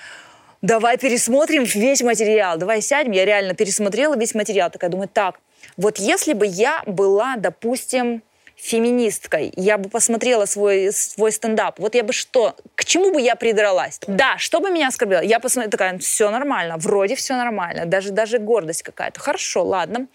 [0.62, 3.12] давай пересмотрим весь материал, давай сядем.
[3.12, 4.70] Я реально пересмотрела весь материал.
[4.70, 5.40] Такая думаю, так,
[5.78, 8.22] вот если бы я была, допустим,
[8.58, 13.36] феминисткой, я бы посмотрела свой, свой стендап, вот я бы что, к чему бы я
[13.36, 14.00] придралась?
[14.08, 15.22] Да, что бы меня оскорбило?
[15.22, 19.20] Я посмотрела, такая, все нормально, вроде все нормально, даже, даже гордость какая-то.
[19.20, 20.08] Хорошо, ладно.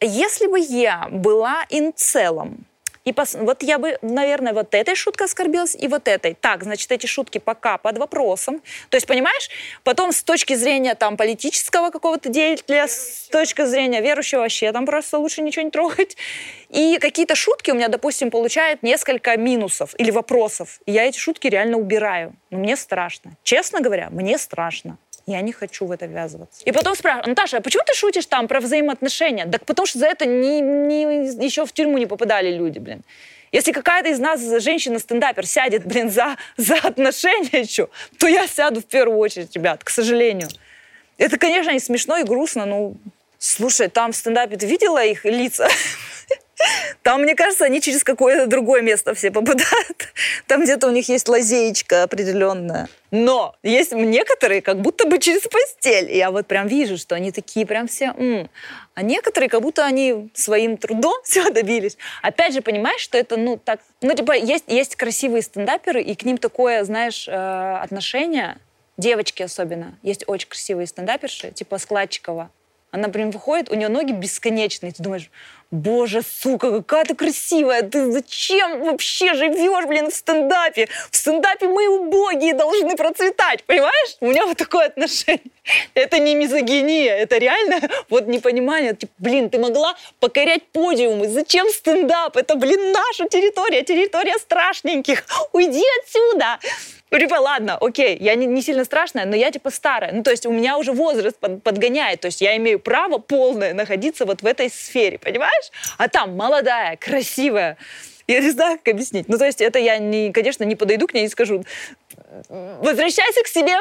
[0.00, 2.67] Если бы я была инцелом,
[3.08, 6.34] и пос- вот я бы, наверное, вот этой шуткой оскорбилась и вот этой.
[6.34, 8.60] Так, значит, эти шутки пока под вопросом.
[8.90, 9.48] То есть, понимаешь,
[9.82, 15.18] потом с точки зрения там политического какого-то деятеля, с точки зрения верующего вообще там просто
[15.18, 16.18] лучше ничего не трогать.
[16.68, 20.80] И какие-то шутки у меня, допустим, получают несколько минусов или вопросов.
[20.84, 22.34] И я эти шутки реально убираю.
[22.50, 23.32] Но мне страшно.
[23.42, 24.98] Честно говоря, мне страшно.
[25.28, 26.62] Я не хочу в это ввязываться.
[26.64, 29.44] И потом спрашивают, Наташа, а почему ты шутишь там про взаимоотношения?
[29.44, 33.02] Так потому что за это не, не- еще в тюрьму не попадали люди, блин.
[33.52, 38.86] Если какая-то из нас женщина-стендапер сядет, блин, за, за отношения еще, то я сяду в
[38.86, 40.48] первую очередь, ребят, к сожалению.
[41.18, 42.94] Это, конечно, и смешно, и грустно, но...
[43.38, 45.68] Слушай, там в стендапе ты видела их лица?
[47.02, 50.12] Там, мне кажется, они через какое-то другое место все попадают.
[50.46, 52.88] Там где-то у них есть лазеечка определенная.
[53.10, 56.14] Но есть некоторые как будто бы через постель.
[56.14, 58.14] Я вот прям вижу, что они такие прям все...
[58.16, 58.50] «М».
[58.94, 61.96] А некоторые как будто они своим трудом все добились.
[62.22, 63.80] Опять же, понимаешь, что это, ну, так...
[64.00, 68.58] Ну, типа, есть, есть красивые стендаперы, и к ним такое, знаешь, э, отношение,
[68.96, 69.96] девочки особенно.
[70.02, 72.50] Есть очень красивые стендаперши, типа Складчикова.
[72.98, 74.90] Она прям выходит, у нее ноги бесконечные.
[74.90, 75.30] Ты думаешь,
[75.70, 77.82] боже, сука, какая ты красивая.
[77.82, 80.88] Ты зачем вообще живешь, блин, в стендапе?
[81.12, 84.16] В стендапе мы убогие должны процветать, понимаешь?
[84.20, 85.40] У меня вот такое отношение.
[85.94, 88.96] Это не мизогиния, это реально вот непонимание.
[88.96, 91.28] Типа, блин, ты могла покорять подиумы.
[91.28, 92.36] Зачем стендап?
[92.36, 95.24] Это, блин, наша территория, территория страшненьких.
[95.52, 96.58] Уйди отсюда.
[97.10, 100.12] Ну, Типа, ладно, окей, я не, не сильно страшная, но я типа старая.
[100.12, 102.20] Ну, то есть у меня уже возраст под- подгоняет.
[102.20, 105.70] То есть я имею право полное находиться вот в этой сфере, понимаешь?
[105.96, 107.76] А там молодая, красивая.
[108.26, 109.26] Я не знаю, как объяснить.
[109.28, 111.64] Ну, то есть это я, не, конечно, не подойду к ней и скажу,
[112.48, 113.80] возвращайся к себе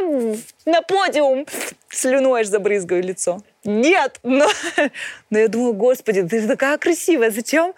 [0.66, 1.46] на подиум.
[1.90, 3.42] Слюной аж забрызгаю лицо.
[3.66, 4.48] Нет, но,
[5.30, 7.74] но я думаю, господи, ты такая красивая, зачем?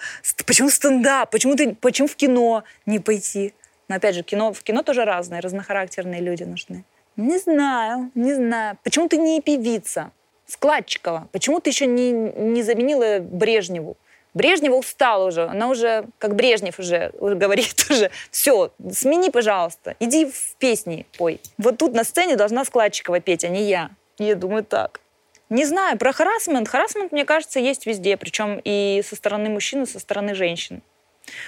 [0.45, 1.31] Почему стендап?
[1.31, 3.53] Почему, ты, почему в кино не пойти?
[3.89, 6.85] Но опять же, кино, в кино тоже разные, разнохарактерные люди нужны.
[7.17, 8.77] Не знаю, не знаю.
[8.83, 10.11] Почему ты не певица?
[10.45, 11.27] Складчикова.
[11.31, 13.97] Почему ты еще не, не заменила Брежневу?
[14.33, 20.25] Брежнева устала уже, она уже, как Брежнев уже, уже говорит уже, все, смени, пожалуйста, иди
[20.25, 21.41] в песни пой.
[21.57, 23.89] Вот тут на сцене должна Складчикова петь, а не я.
[24.17, 25.01] Я думаю так.
[25.49, 26.67] Не знаю, про харасмент.
[26.67, 30.83] Харасмент, мне кажется, есть везде, причем и со стороны мужчин, и со стороны женщин.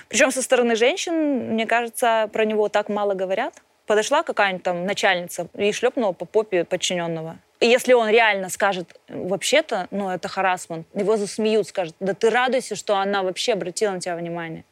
[0.08, 3.54] Причем со стороны женщин, мне кажется, про него так мало говорят.
[3.86, 7.38] Подошла какая-нибудь там начальница и шлепнула по попе подчиненного.
[7.60, 12.76] И если он реально скажет, вообще-то, ну, это харасмент, его засмеют, скажут, да ты радуйся,
[12.76, 14.64] что она вообще обратила на тебя внимание.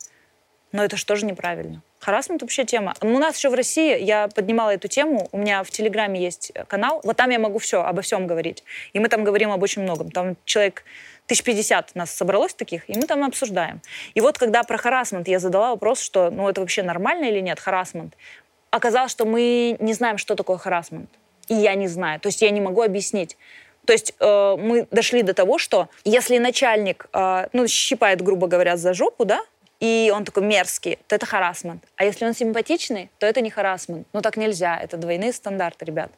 [0.71, 1.81] Но это же тоже неправильно.
[1.99, 2.93] Харасмент вообще тема.
[3.01, 7.01] У нас еще в России, я поднимала эту тему, у меня в Телеграме есть канал,
[7.03, 8.63] вот там я могу все, обо всем говорить.
[8.93, 10.09] И мы там говорим об очень многом.
[10.09, 10.83] Там человек
[11.29, 13.81] 1050 нас собралось таких, и мы там обсуждаем.
[14.15, 17.59] И вот когда про харасмент я задала вопрос, что ну это вообще нормально или нет,
[17.59, 18.15] харасмент,
[18.71, 21.09] оказалось, что мы не знаем, что такое харасмент.
[21.47, 22.19] И я не знаю.
[22.19, 23.37] То есть я не могу объяснить.
[23.85, 28.75] То есть э, мы дошли до того, что если начальник, э, ну, щипает, грубо говоря,
[28.75, 29.41] за жопу, да,
[29.79, 31.83] и он такой мерзкий, то это харасмент.
[31.95, 34.07] А если он симпатичный, то это не харасмент.
[34.13, 36.11] Ну так нельзя, это двойные стандарты, ребят.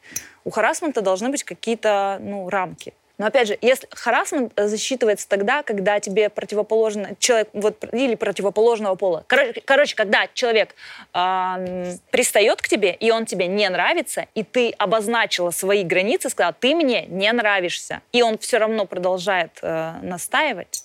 [0.46, 2.94] У харасмента должны быть какие-то ну, рамки.
[3.22, 9.24] Но опять же, если харасмент засчитывается тогда, когда тебе противоположный человек вот или противоположного пола.
[9.28, 10.74] Короче, короче когда человек
[11.14, 16.56] э, пристает к тебе и он тебе не нравится, и ты обозначила свои границы, сказала,
[16.60, 20.84] ты мне не нравишься, и он все равно продолжает э, настаивать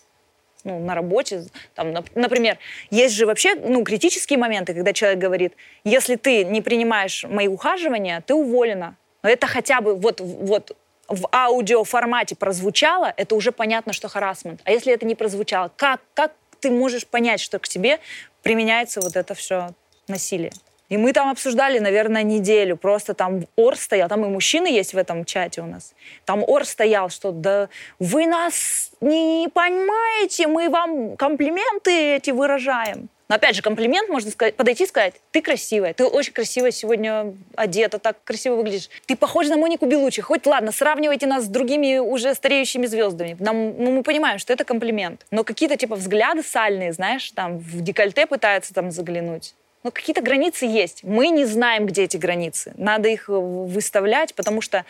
[0.62, 1.47] ну, на работе.
[1.74, 2.59] Там, например,
[2.91, 8.20] есть же вообще ну, критические моменты, когда человек говорит, если ты не принимаешь мои ухаживания,
[8.20, 8.95] ты уволена.
[9.22, 10.76] Но это хотя бы вот, вот
[11.09, 14.61] в аудиоформате прозвучало, это уже понятно, что харасмент.
[14.64, 18.00] А если это не прозвучало, как, как ты можешь понять, что к тебе
[18.42, 19.68] применяется вот это все
[20.09, 20.52] насилие?
[20.88, 22.76] И мы там обсуждали, наверное, неделю.
[22.76, 24.09] Просто там ор стоял.
[24.09, 25.94] Там и мужчины есть в этом чате у нас.
[26.24, 33.09] Там ор стоял, что да вы нас не понимаете, мы вам комплименты эти выражаем.
[33.28, 37.34] Но опять же, комплимент можно сказать, подойти и сказать, ты красивая, ты очень красивая сегодня
[37.56, 38.88] одета, так красиво выглядишь.
[39.06, 40.22] Ты похожа на Монику Белучи.
[40.22, 43.36] Хоть ладно, сравнивайте нас с другими уже стареющими звездами.
[43.40, 45.26] Нам, ну, мы понимаем, что это комплимент.
[45.30, 49.54] Но какие-то типа взгляды сальные, знаешь, там в декольте пытаются там заглянуть.
[49.82, 51.04] Но какие-то границы есть.
[51.04, 52.72] Мы не знаем, где эти границы.
[52.76, 54.84] Надо их выставлять, потому что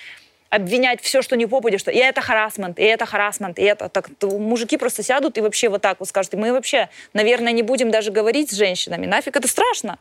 [0.51, 3.89] обвинять все, что не попадешь, что и это харасмент, и это харасмент, и это.
[3.89, 7.63] Так, мужики просто сядут и вообще вот так вот скажут, и мы вообще, наверное, не
[7.63, 9.07] будем даже говорить с женщинами.
[9.07, 9.99] Нафиг это страшно.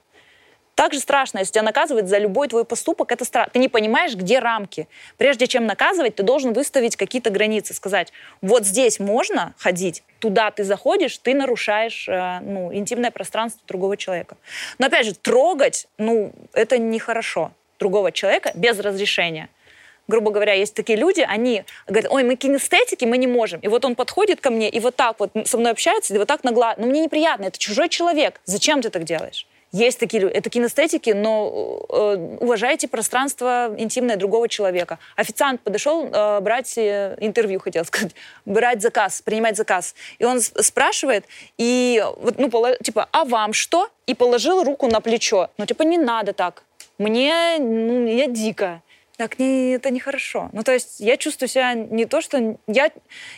[0.76, 3.54] Так же страшно, если тебя наказывают за любой твой поступок, это страшно.
[3.54, 4.90] Ты не понимаешь, где рамки.
[5.18, 10.66] Прежде чем наказывать, ты должен выставить какие-то границы, сказать, вот здесь можно ходить, туда ты
[10.66, 14.36] заходишь, ты нарушаешь э, ну, интимное пространство другого человека.
[14.78, 19.48] Но опять же, трогать, ну, это нехорошо другого человека без разрешения
[20.08, 23.60] грубо говоря, есть такие люди, они говорят, ой, мы кинестетики, мы не можем.
[23.62, 26.28] И вот он подходит ко мне и вот так вот со мной общается, и вот
[26.28, 29.48] так нагло, ну мне неприятно, это чужой человек, зачем ты так делаешь?
[29.72, 35.00] Есть такие люди, это кинестетики, но э, уважайте пространство интимное другого человека.
[35.18, 39.94] Официант подошел э, брать э, интервью, хотел сказать, брать заказ, принимать заказ.
[40.18, 41.26] И он спрашивает,
[41.58, 43.90] и вот, ну, поло, типа, а вам что?
[44.08, 45.50] И положил руку на плечо.
[45.58, 46.64] Ну, типа, не надо так.
[46.98, 48.82] Мне, ну, я дико.
[49.18, 50.50] Так не, это нехорошо.
[50.52, 52.58] Ну, то есть я чувствую себя не то, что...
[52.68, 52.92] Я,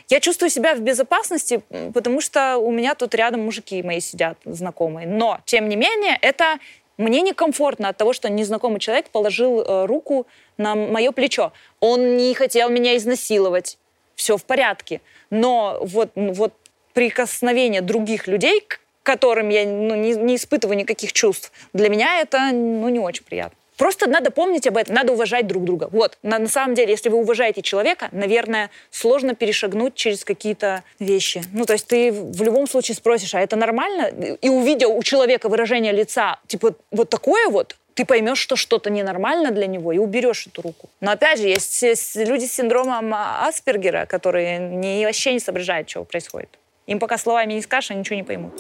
[0.10, 1.62] я чувствую себя в безопасности,
[1.94, 5.08] потому что у меня тут рядом мужики мои сидят, знакомые.
[5.08, 6.58] Но, тем не менее, это
[6.98, 10.26] мне некомфортно от того, что незнакомый человек положил э, руку
[10.58, 11.54] на мое плечо.
[11.80, 13.78] Он не хотел меня изнасиловать.
[14.16, 15.02] Все в порядке.
[15.30, 16.54] Но вот, вот
[16.94, 22.50] прикосновение других людей, к которым я ну, не, не испытываю никаких чувств, для меня это
[22.52, 23.58] ну, не очень приятно.
[23.78, 25.90] Просто надо помнить об этом, надо уважать друг друга.
[25.92, 31.44] Вот, на, на самом деле, если вы уважаете человека, наверное, сложно перешагнуть через какие-то вещи.
[31.54, 34.10] Ну, то есть ты в любом случае спросишь, а это нормально?
[34.42, 39.52] И увидя у человека выражение лица, типа, вот такое вот, ты поймешь, что что-то ненормально
[39.52, 40.90] для него, и уберешь эту руку.
[41.02, 46.04] Но опять же, есть, есть люди с синдромом Аспергера, которые не, вообще не соображают, что
[46.04, 46.50] происходит.
[46.86, 48.54] Им пока словами не скажешь, они ничего не поймут.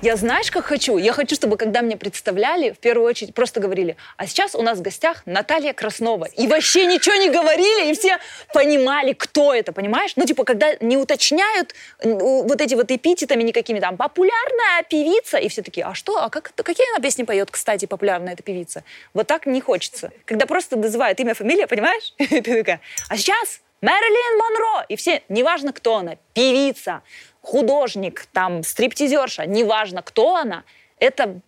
[0.00, 0.96] Я знаешь, как хочу?
[0.96, 4.78] Я хочу, чтобы когда мне представляли, в первую очередь просто говорили, а сейчас у нас
[4.78, 6.26] в гостях Наталья Краснова.
[6.26, 8.18] И вообще ничего не говорили, и все
[8.54, 10.12] понимали, кто это, понимаешь?
[10.14, 15.62] Ну, типа, когда не уточняют вот эти вот эпитетами никакими, там, популярная певица, и все
[15.62, 18.84] такие, а что, а как, какие она песни поет, кстати, популярная эта певица?
[19.14, 20.12] Вот так не хочется.
[20.26, 22.14] Когда просто называют имя, фамилия, понимаешь?
[22.18, 24.86] Ты такая, а сейчас Мэрилин Монро!
[24.88, 27.02] И все, неважно, кто она, певица,
[27.48, 30.64] художник, там, стриптизерша, неважно, кто она,
[30.98, 31.40] это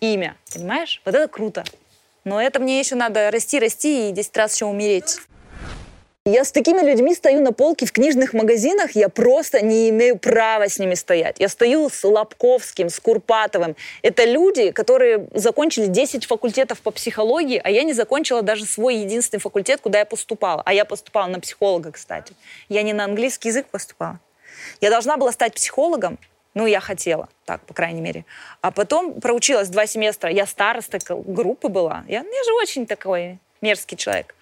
[0.00, 1.00] имя, понимаешь?
[1.04, 1.64] Вот это круто.
[2.24, 5.18] Но это мне еще надо расти, расти и 10 раз еще умереть.
[6.24, 10.68] Я с такими людьми стою на полке в книжных магазинах, я просто не имею права
[10.68, 11.36] с ними стоять.
[11.38, 13.76] Я стою с Лобковским, с Курпатовым.
[14.02, 19.40] Это люди, которые закончили 10 факультетов по психологии, а я не закончила даже свой единственный
[19.40, 20.62] факультет, куда я поступала.
[20.66, 22.34] А я поступала на психолога, кстати.
[22.68, 24.18] Я не на английский язык поступала.
[24.80, 26.18] Я должна была стать психологом,
[26.54, 28.24] ну, я хотела, так, по крайней мере.
[28.62, 30.30] А потом проучилась два семестра.
[30.30, 32.04] Я староста группы была.
[32.08, 34.34] Я, я же очень такой мерзкий человек.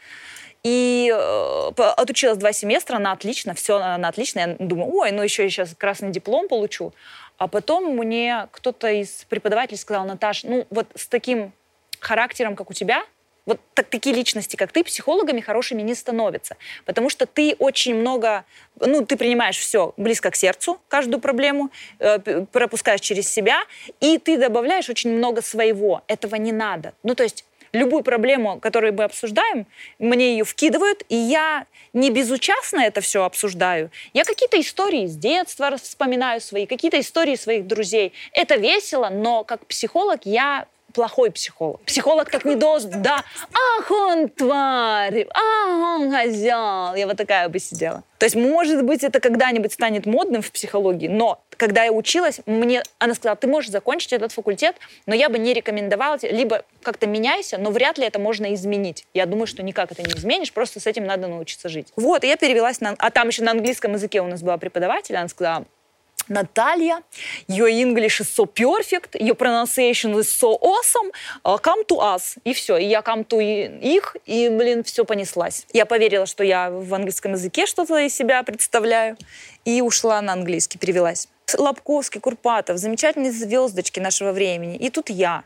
[0.62, 4.40] И э, отучилась два семестра, она отлично, все она отлично.
[4.40, 6.94] Я думаю, ой, ну еще я сейчас красный диплом получу.
[7.38, 11.52] А потом мне кто-то из преподавателей сказал, Наташ, ну вот с таким
[12.00, 13.04] характером, как у тебя,
[13.46, 16.56] вот так, такие личности, как ты, психологами хорошими не становятся.
[16.84, 18.44] Потому что ты очень много,
[18.80, 21.70] ну, ты принимаешь все близко к сердцу, каждую проблему,
[22.00, 22.18] э,
[22.52, 23.62] пропускаешь через себя,
[24.00, 26.02] и ты добавляешь очень много своего.
[26.08, 26.92] Этого не надо.
[27.04, 29.66] Ну, то есть любую проблему, которую мы обсуждаем,
[29.98, 33.90] мне ее вкидывают, и я не безучастно это все обсуждаю.
[34.12, 38.12] Я какие-то истории с детства вспоминаю свои, какие-то истории своих друзей.
[38.32, 40.66] Это весело, но как психолог я
[40.96, 41.80] плохой психолог.
[41.82, 43.22] Психолог так не должен, да,
[43.52, 46.94] ах, он тварь, ах, он козел.
[46.94, 48.02] Я вот такая бы сидела.
[48.16, 52.82] То есть, может быть, это когда-нибудь станет модным в психологии, но когда я училась, мне
[52.98, 57.06] она сказала, ты можешь закончить этот факультет, но я бы не рекомендовала тебе, либо как-то
[57.06, 59.04] меняйся, но вряд ли это можно изменить.
[59.12, 61.88] Я думаю, что никак это не изменишь, просто с этим надо научиться жить.
[61.96, 62.94] Вот, и я перевелась на...
[62.98, 65.66] А там еще на английском языке у нас была преподаватель, она сказала,
[66.28, 67.02] Наталья,
[67.48, 71.10] your English is so perfect, your pronunciation is so awesome,
[71.44, 72.36] uh, come to us.
[72.44, 75.66] И все, и я come to их, и, блин, все понеслась.
[75.72, 79.16] Я поверила, что я в английском языке что-то из себя представляю,
[79.64, 81.28] и ушла на английский, перевелась.
[81.56, 84.76] Лобковский, Курпатов, замечательные звездочки нашего времени.
[84.76, 85.44] И тут я,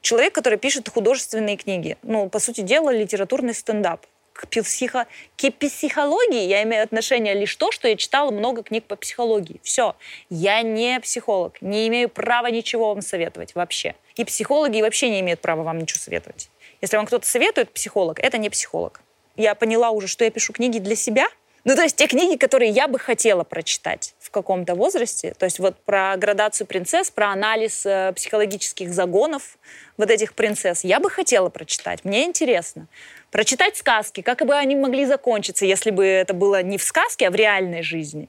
[0.00, 1.98] человек, который пишет художественные книги.
[2.02, 4.06] Ну, по сути дела, литературный стендап
[4.36, 5.06] к, психо...
[5.36, 9.60] к психологии я имею отношение лишь то, что я читала много книг по психологии.
[9.62, 9.96] Все.
[10.30, 13.94] Я не психолог, не имею права ничего вам советовать вообще.
[14.16, 16.50] И психологи вообще не имеют права вам ничего советовать.
[16.80, 19.00] Если вам кто-то советует психолог, это не психолог.
[19.36, 21.28] Я поняла уже, что я пишу книги для себя,
[21.66, 25.58] ну, то есть те книги, которые я бы хотела прочитать в каком-то возрасте, то есть
[25.58, 29.58] вот про градацию принцесс, про анализ э, психологических загонов
[29.96, 32.86] вот этих принцесс, я бы хотела прочитать, мне интересно.
[33.30, 37.30] Прочитать сказки, как бы они могли закончиться, если бы это было не в сказке, а
[37.30, 38.28] в реальной жизни.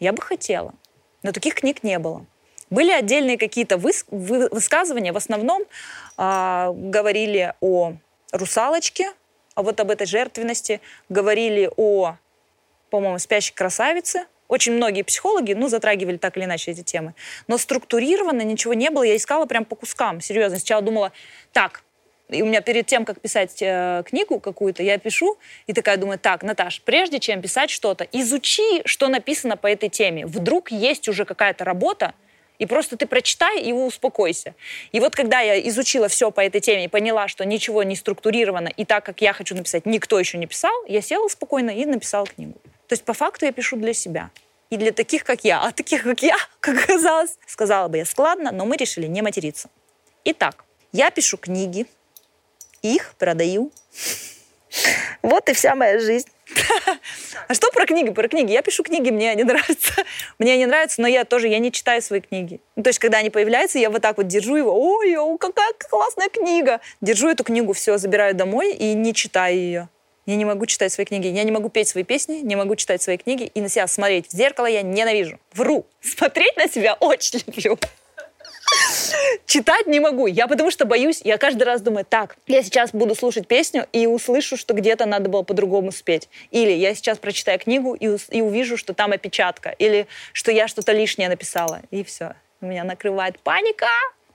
[0.00, 0.74] Я бы хотела.
[1.22, 2.26] Но таких книг не было.
[2.70, 5.62] Были отдельные какие-то выс- высказывания, в основном
[6.18, 7.94] э, говорили о
[8.32, 9.12] русалочке,
[9.54, 12.16] а вот об этой жертвенности, говорили о
[12.92, 14.26] по-моему, «Спящей красавицы».
[14.48, 17.14] Очень многие психологи, ну, затрагивали так или иначе эти темы.
[17.48, 19.02] Но структурированно ничего не было.
[19.02, 20.20] Я искала прям по кускам.
[20.20, 20.58] Серьезно.
[20.58, 21.10] Сначала думала,
[21.52, 21.82] так,
[22.32, 26.18] и у меня перед тем, как писать э, книгу какую-то, я пишу и такая думаю,
[26.18, 30.26] так, Наташ, прежде чем писать что-то, изучи, что написано по этой теме.
[30.26, 32.14] Вдруг есть уже какая-то работа,
[32.58, 34.54] и просто ты прочитай и успокойся.
[34.92, 38.68] И вот когда я изучила все по этой теме и поняла, что ничего не структурировано,
[38.68, 42.26] и так, как я хочу написать, никто еще не писал, я села спокойно и написала
[42.26, 42.54] книгу.
[42.86, 44.30] То есть по факту я пишу для себя.
[44.70, 45.60] И для таких, как я.
[45.60, 49.68] А таких, как я, как оказалось, сказала бы я складно, но мы решили не материться.
[50.24, 51.86] Итак, я пишу книги,
[52.82, 53.70] их продаю.
[55.22, 56.28] Вот и вся моя жизнь.
[57.48, 58.10] А что про книги?
[58.10, 58.52] Про книги.
[58.52, 60.04] Я пишу книги, мне они нравятся.
[60.38, 62.60] Мне они нравятся, но я тоже, я не читаю свои книги.
[62.76, 64.72] Ну, то есть, когда они появляются, я вот так вот держу его.
[64.74, 66.80] Ой, о, какая классная книга.
[67.00, 69.88] Держу эту книгу, все, забираю домой и не читаю ее.
[70.24, 73.02] Я не могу читать свои книги, я не могу петь свои песни, не могу читать
[73.02, 75.38] свои книги, и на себя смотреть в зеркало я ненавижу.
[75.52, 75.84] Вру.
[76.00, 77.78] Смотреть на себя очень люблю.
[79.46, 80.26] Читать не могу.
[80.26, 84.06] Я потому что боюсь, я каждый раз думаю, так, я сейчас буду слушать песню и
[84.06, 86.28] услышу, что где-то надо было по-другому спеть.
[86.50, 89.70] Или я сейчас прочитаю книгу и, и увижу, что там опечатка.
[89.70, 91.82] Или что я что-то лишнее написала.
[91.90, 92.34] И все.
[92.60, 93.88] Меня накрывает паника.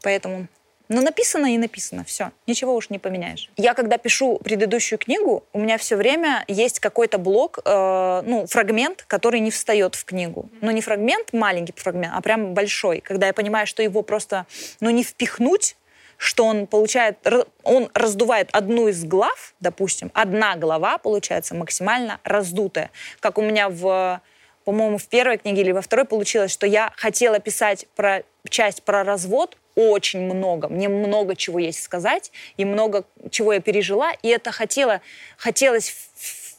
[0.04, 0.48] Поэтому
[0.90, 3.50] но написано и написано, все, ничего уж не поменяешь.
[3.58, 9.04] Я когда пишу предыдущую книгу, у меня все время есть какой-то блок, э, ну, фрагмент,
[9.08, 10.50] который не встает в книгу.
[10.62, 14.46] Но не фрагмент, маленький фрагмент, а прям большой, когда я понимаю, что его просто,
[14.80, 15.76] ну, не впихнуть,
[16.18, 17.18] что он получает,
[17.64, 22.90] он раздувает одну из глав, допустим, одна глава получается максимально раздутая.
[23.20, 24.22] Как у меня в,
[24.66, 29.04] по-моему, в первой книге или во второй получилось, что я хотела писать про часть про
[29.04, 30.68] развод, очень много.
[30.70, 34.12] Мне много чего есть сказать, и много чего я пережила.
[34.24, 35.02] И это хотела,
[35.38, 35.94] хотелось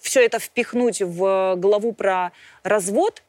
[0.00, 2.30] все это впихнуть в главу про
[2.62, 3.22] развод,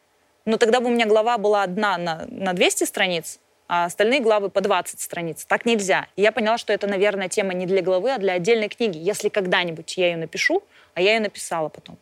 [0.45, 4.49] но тогда бы у меня глава была одна на, на 200 страниц, а остальные главы
[4.49, 5.45] по 20 страниц.
[5.45, 6.07] Так нельзя.
[6.15, 9.29] И я поняла, что это, наверное, тема не для главы, а для отдельной книги, если
[9.29, 10.63] когда-нибудь я ее напишу,
[10.93, 11.97] а я ее написала потом.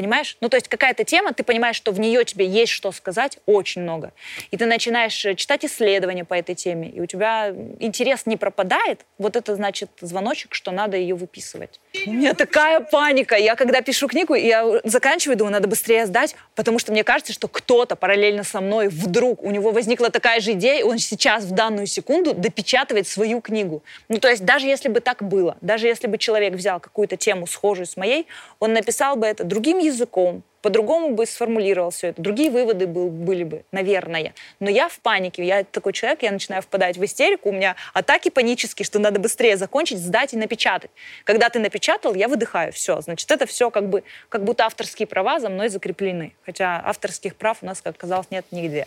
[0.00, 0.38] Понимаешь?
[0.40, 3.82] Ну, то есть какая-то тема, ты понимаешь, что в нее тебе есть что сказать очень
[3.82, 4.12] много.
[4.50, 9.04] И ты начинаешь э, читать исследования по этой теме, и у тебя интерес не пропадает.
[9.18, 11.80] Вот это значит звоночек, что надо ее выписывать.
[12.06, 13.36] У меня такая паника.
[13.36, 17.46] Я когда пишу книгу, я заканчиваю, думаю, надо быстрее сдать, потому что мне кажется, что
[17.46, 21.50] кто-то параллельно со мной вдруг, у него возникла такая же идея, и он сейчас в
[21.50, 23.82] данную секунду допечатывает свою книгу.
[24.08, 27.46] Ну, то есть даже если бы так было, даже если бы человек взял какую-то тему
[27.46, 28.26] схожую с моей,
[28.60, 33.08] он написал бы это другим языком, языком, по-другому бы сформулировал все это, другие выводы был,
[33.08, 34.34] были бы, наверное.
[34.58, 38.28] Но я в панике, я такой человек, я начинаю впадать в истерику, у меня атаки
[38.28, 40.90] панические, что надо быстрее закончить, сдать и напечатать.
[41.24, 45.40] Когда ты напечатал, я выдыхаю, все, значит, это все как бы, как будто авторские права
[45.40, 46.34] за мной закреплены.
[46.44, 48.86] Хотя авторских прав у нас, как оказалось, нет нигде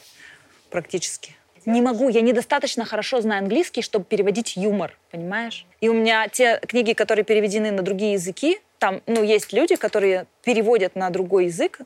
[0.70, 1.36] практически.
[1.66, 5.66] Не могу, я недостаточно хорошо знаю английский, чтобы переводить юмор, понимаешь?
[5.80, 10.26] И у меня те книги, которые переведены на другие языки, там, ну, есть люди, которые
[10.44, 11.80] переводят на другой язык,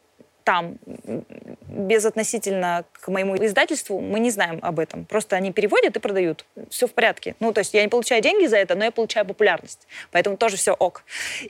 [0.43, 0.79] там,
[1.67, 5.05] безотносительно к моему издательству, мы не знаем об этом.
[5.05, 6.43] Просто они переводят и продают.
[6.71, 7.35] Все в порядке.
[7.39, 9.87] Ну, то есть я не получаю деньги за это, но я получаю популярность.
[10.09, 11.03] Поэтому тоже все ок.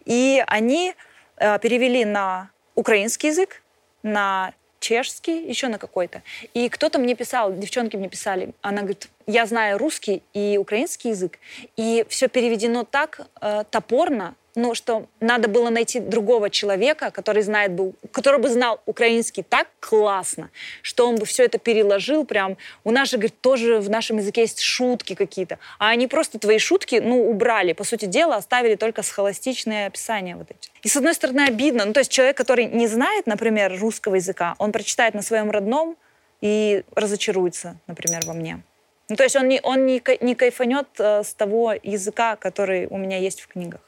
[0.04, 0.94] И они
[1.38, 3.64] э, перевели на украинский язык,
[4.04, 6.24] на чешский, еще на какой-то.
[6.54, 11.40] И кто-то мне писал, девчонки мне писали, она говорит, я знаю русский и украинский язык,
[11.78, 17.72] и все переведено так э, топорно, ну, что надо было найти другого человека, который знает
[17.74, 20.50] бы, который бы знал украинский так классно,
[20.82, 22.58] что он бы все это переложил прям.
[22.84, 26.58] У нас же, говорит, тоже в нашем языке есть шутки какие-то, а они просто твои
[26.58, 30.72] шутки, ну, убрали, по сути дела, оставили только схоластичные описания вот эти.
[30.82, 34.56] И с одной стороны обидно, ну, то есть человек, который не знает, например, русского языка,
[34.58, 35.96] он прочитает на своем родном
[36.42, 38.64] и разочаруется, например, во мне.
[39.10, 42.98] Ну, то есть он не, он не, не кайфанет э, с того языка, который у
[42.98, 43.82] меня есть в книгах.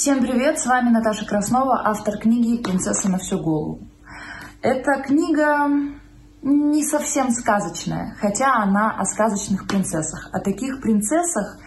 [0.00, 3.80] Всем привет, с вами Наташа Краснова, автор книги «Принцесса на всю голову».
[4.62, 5.68] Эта книга
[6.40, 11.58] не совсем сказочная, хотя она о сказочных принцессах, о таких принцессах,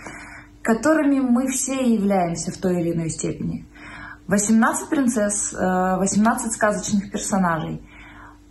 [0.62, 3.68] которыми мы все являемся в той или иной степени.
[4.28, 7.84] 18 принцесс, 18 э, сказочных персонажей.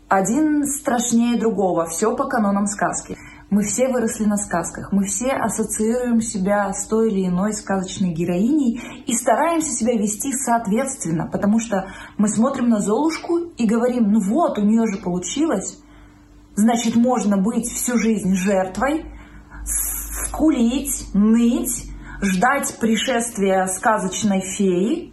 [0.09, 3.17] Один страшнее другого, все по канонам сказки.
[3.51, 8.81] Мы все выросли на сказках, мы все ассоциируем себя с той или иной сказочной героиней
[9.07, 14.57] и стараемся себя вести соответственно, потому что мы смотрим на Золушку и говорим, ну вот,
[14.59, 15.81] у нее же получилось,
[16.55, 19.07] значит, можно быть всю жизнь жертвой,
[19.65, 21.91] скулить, ныть,
[22.23, 25.13] ждать пришествия сказочной феи,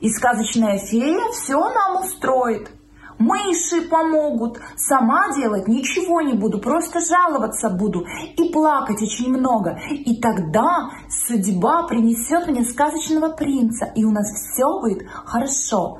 [0.00, 2.70] и сказочная фея все нам устроит
[3.18, 4.58] мыши помогут.
[4.76, 8.04] Сама делать ничего не буду, просто жаловаться буду
[8.36, 9.78] и плакать очень много.
[9.90, 15.98] И тогда судьба принесет мне сказочного принца, и у нас все будет хорошо.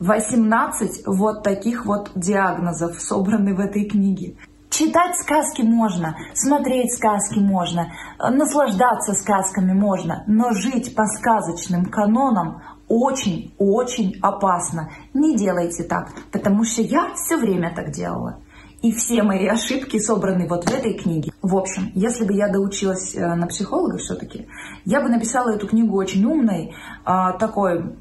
[0.00, 4.36] 18 вот таких вот диагнозов собраны в этой книге.
[4.70, 14.18] Читать сказки можно, смотреть сказки можно, наслаждаться сказками можно, но жить по сказочным канонам очень-очень
[14.20, 14.90] опасно.
[15.14, 18.40] Не делайте так, потому что я все время так делала.
[18.80, 21.32] И все мои ошибки собраны вот в этой книге.
[21.42, 24.46] В общем, если бы я доучилась э, на психолога все-таки,
[24.84, 26.74] я бы написала эту книгу очень умной,
[27.04, 27.96] а, такой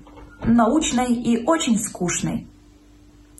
[0.46, 2.48] научной и очень скучной.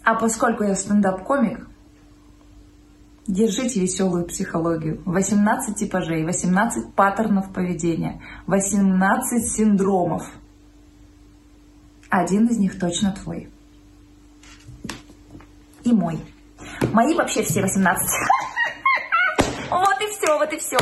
[0.04, 1.68] А поскольку я стендап-комик,
[3.28, 5.04] держите веселую психологию.
[5.06, 10.24] 18 типажей, 18 паттернов поведения, 18 синдромов–
[12.20, 13.50] один из них точно твой.
[15.84, 16.20] И мой.
[16.94, 18.10] Мои вообще все 18.
[19.70, 20.78] Вот и все, вот и все.